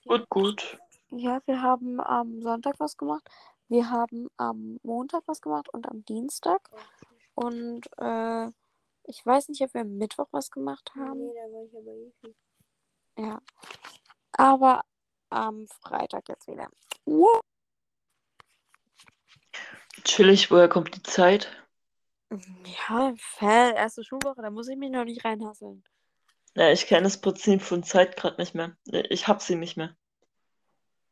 Gut, 0.06 0.30
gut. 0.30 0.80
Ja, 1.10 1.42
wir 1.46 1.62
haben 1.62 2.00
am 2.00 2.42
Sonntag 2.42 2.76
was 2.80 2.98
gemacht. 2.98 3.28
Wir 3.70 3.90
haben 3.90 4.30
am 4.38 4.80
Montag 4.84 5.24
was 5.26 5.42
gemacht 5.42 5.68
und 5.74 5.88
am 5.88 6.04
Dienstag. 6.06 6.70
Und 7.36 7.86
äh, 7.98 8.48
ich 9.04 9.26
weiß 9.26 9.50
nicht, 9.50 9.62
ob 9.62 9.74
wir 9.74 9.82
am 9.82 9.98
Mittwoch 9.98 10.28
was 10.32 10.52
gemacht 10.52 10.92
haben. 10.96 11.20
Nee, 11.20 11.34
da 11.34 11.54
war 11.54 11.64
ich 11.64 11.78
aber 11.78 11.92
eh 11.92 12.12
viel. 12.22 12.36
Ja. 13.18 13.42
Aber 14.34 14.84
am 15.30 15.68
Freitag 15.82 16.30
jetzt 16.30 16.48
wieder. 16.48 16.70
Wow. 17.06 17.42
Chillig, 20.04 20.52
woher 20.52 20.70
kommt 20.70 20.96
die 20.96 21.04
Zeit? 21.04 21.52
Ja, 22.30 23.14
fair. 23.18 23.76
Erste 23.76 24.04
Schulwoche, 24.04 24.42
da 24.42 24.50
muss 24.50 24.68
ich 24.68 24.78
mich 24.78 24.92
noch 24.92 25.06
nicht 25.06 25.26
reinhasseln. 25.26 25.84
Ja, 26.58 26.72
ich 26.72 26.88
kenne 26.88 27.04
das 27.04 27.22
Prinzip 27.22 27.62
von 27.62 27.84
Zeit 27.84 28.18
gerade 28.18 28.42
nicht 28.42 28.56
mehr. 28.56 28.76
Ich 29.10 29.28
hab 29.28 29.44
sie 29.44 29.54
nicht 29.56 29.78
mehr. 29.78 29.96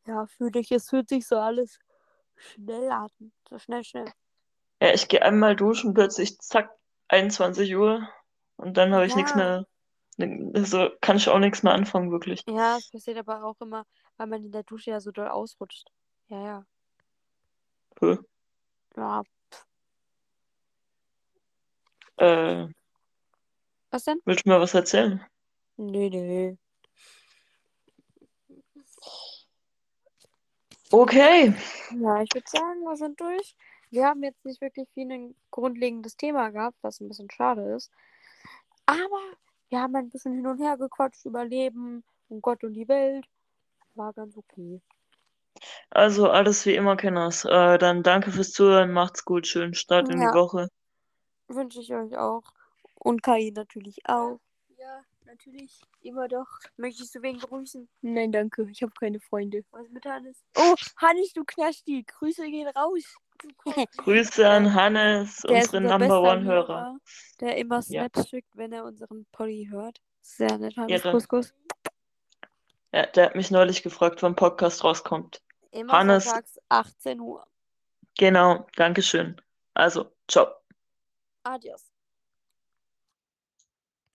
Ja, 0.08 0.26
für 0.26 0.50
dich, 0.50 0.72
es 0.72 0.90
fühlt 0.90 1.08
sich 1.08 1.28
so 1.28 1.38
alles 1.38 1.78
schnell 2.36 2.90
an. 2.90 3.10
So 3.48 3.60
schnell, 3.60 3.84
schnell. 3.84 4.12
Ja, 4.82 4.92
ich 4.92 5.08
gehe 5.08 5.22
einmal 5.22 5.56
duschen, 5.56 5.94
plötzlich 5.94 6.40
zack, 6.40 6.72
21 7.10 7.76
Uhr 7.76 8.10
und 8.58 8.76
dann 8.76 8.92
habe 8.96 9.06
ich 9.06 9.16
nichts 9.16 9.34
Ja. 9.36 9.66
mehr. 10.18 10.52
Also 10.56 10.90
kann 11.00 11.18
ich 11.18 11.30
auch 11.30 11.38
nichts 11.38 11.62
mehr 11.62 11.74
anfangen, 11.74 12.10
wirklich. 12.10 12.44
Ja, 12.48 12.78
es 12.78 12.90
passiert 12.90 13.18
aber 13.20 13.44
auch 13.44 13.62
immer, 13.62 13.86
weil 14.18 14.26
man 14.26 14.44
in 14.44 14.52
der 14.52 14.64
Dusche 14.64 14.90
ja 14.90 15.00
so 15.00 15.12
doll 15.12 15.28
ausrutscht. 15.28 15.92
Ja, 16.28 16.44
ja. 16.44 16.66
Hä? 18.02 18.18
Ja. 18.98 19.22
Äh, 22.18 22.68
Was 23.92 24.06
denn? 24.06 24.20
willst 24.26 24.44
du 24.48 24.50
mir 24.50 24.60
was 24.60 24.74
erzählen? 24.74 25.24
Nee, 25.78 26.10
nee. 26.10 26.58
Okay. 30.92 31.54
Ja, 31.92 32.22
ich 32.22 32.34
würde 32.34 32.48
sagen, 32.48 32.82
wir 32.82 32.96
sind 32.96 33.20
durch. 33.20 33.56
Wir 33.90 34.06
haben 34.06 34.24
jetzt 34.24 34.44
nicht 34.46 34.62
wirklich 34.62 34.88
viel 34.94 35.12
ein 35.12 35.36
grundlegendes 35.52 36.16
Thema 36.16 36.50
gehabt, 36.50 36.78
was 36.82 37.00
ein 37.00 37.08
bisschen 37.08 37.30
schade 37.30 37.76
ist. 37.76 37.92
Aber 38.86 39.20
wir 39.70 39.82
haben 39.82 39.96
ein 39.96 40.10
bisschen 40.10 40.34
hin 40.36 40.48
und 40.48 40.60
her 40.62 40.78
gequatscht 40.78 41.26
über 41.26 41.44
Leben 41.44 42.04
und 42.30 42.42
Gott 42.42 42.64
und 42.64 42.74
die 42.74 42.88
Welt. 42.88 43.26
War 43.96 44.14
ganz 44.14 44.38
okay. 44.38 44.82
Also 45.90 46.30
alles 46.30 46.66
wie 46.66 46.76
immer, 46.76 46.96
Kenners. 46.96 47.46
Äh, 47.46 47.78
dann 47.78 48.04
danke 48.04 48.32
fürs 48.32 48.52
Zuhören, 48.52 48.92
macht's 48.92 49.26
gut, 49.26 49.48
schönen 49.48 49.74
Start 49.74 50.10
in 50.10 50.22
Ja. 50.22 50.32
die 50.32 50.38
Woche. 50.38 50.70
Wünsche 51.48 51.80
ich 51.80 51.94
euch 51.94 52.18
auch. 52.18 52.44
Und 52.96 53.22
Kai 53.24 53.52
natürlich 53.54 54.00
auch. 54.06 54.40
Ja, 55.36 55.52
natürlich. 55.52 55.82
Immer 56.02 56.28
doch. 56.28 56.48
Möchtest 56.78 57.16
du 57.16 57.22
wen 57.22 57.38
grüßen? 57.38 57.90
Nein, 58.02 58.32
danke. 58.32 58.68
Ich 58.72 58.82
habe 58.82 58.94
keine 58.98 59.20
Freunde. 59.20 59.64
Was 59.72 59.90
mit 59.90 60.06
Hannes? 60.06 60.44
Oh, 60.56 60.76
Hannes, 60.98 61.34
du 61.34 61.44
Knasti. 61.44 62.04
Grüße 62.04 62.44
gehen 62.46 62.68
raus. 62.70 63.04
Grüße 63.98 64.48
an 64.48 64.74
Hannes, 64.74 65.42
Der 65.42 65.58
unseren 65.58 65.84
unser 65.84 65.98
Number 65.98 66.22
bester 66.22 66.38
One 66.38 66.44
Hörer. 66.46 66.98
Der 67.42 67.58
immer 67.58 67.76
Ja. 67.88 68.08
Snaps 68.10 68.30
schickt, 68.30 68.56
wenn 68.56 68.72
er 68.72 68.86
unseren 68.86 69.26
Poddy 69.32 69.68
hört. 69.70 70.02
Sehr 70.22 70.58
nett, 70.58 70.78
Hannes. 70.78 71.04
Ehre. 71.04 71.12
Kuss, 71.12 71.28
Kuss. 71.28 71.54
Ja, 72.94 73.06
der 73.08 73.26
hat 73.26 73.36
mich 73.36 73.52
neulich 73.52 73.84
gefragt, 73.84 74.24
wann 74.24 74.36
Podcast 74.36 74.84
rauskommt. 74.84 75.42
Immer 75.72 75.92
Hannes. 75.92 76.26
sonntags 76.26 76.60
18 76.70 77.20
Uhr. 77.20 77.46
Genau, 78.18 78.66
Dankeschön. 78.78 79.42
Also, 79.74 80.14
ciao. 80.30 80.48
Adios. 81.44 81.95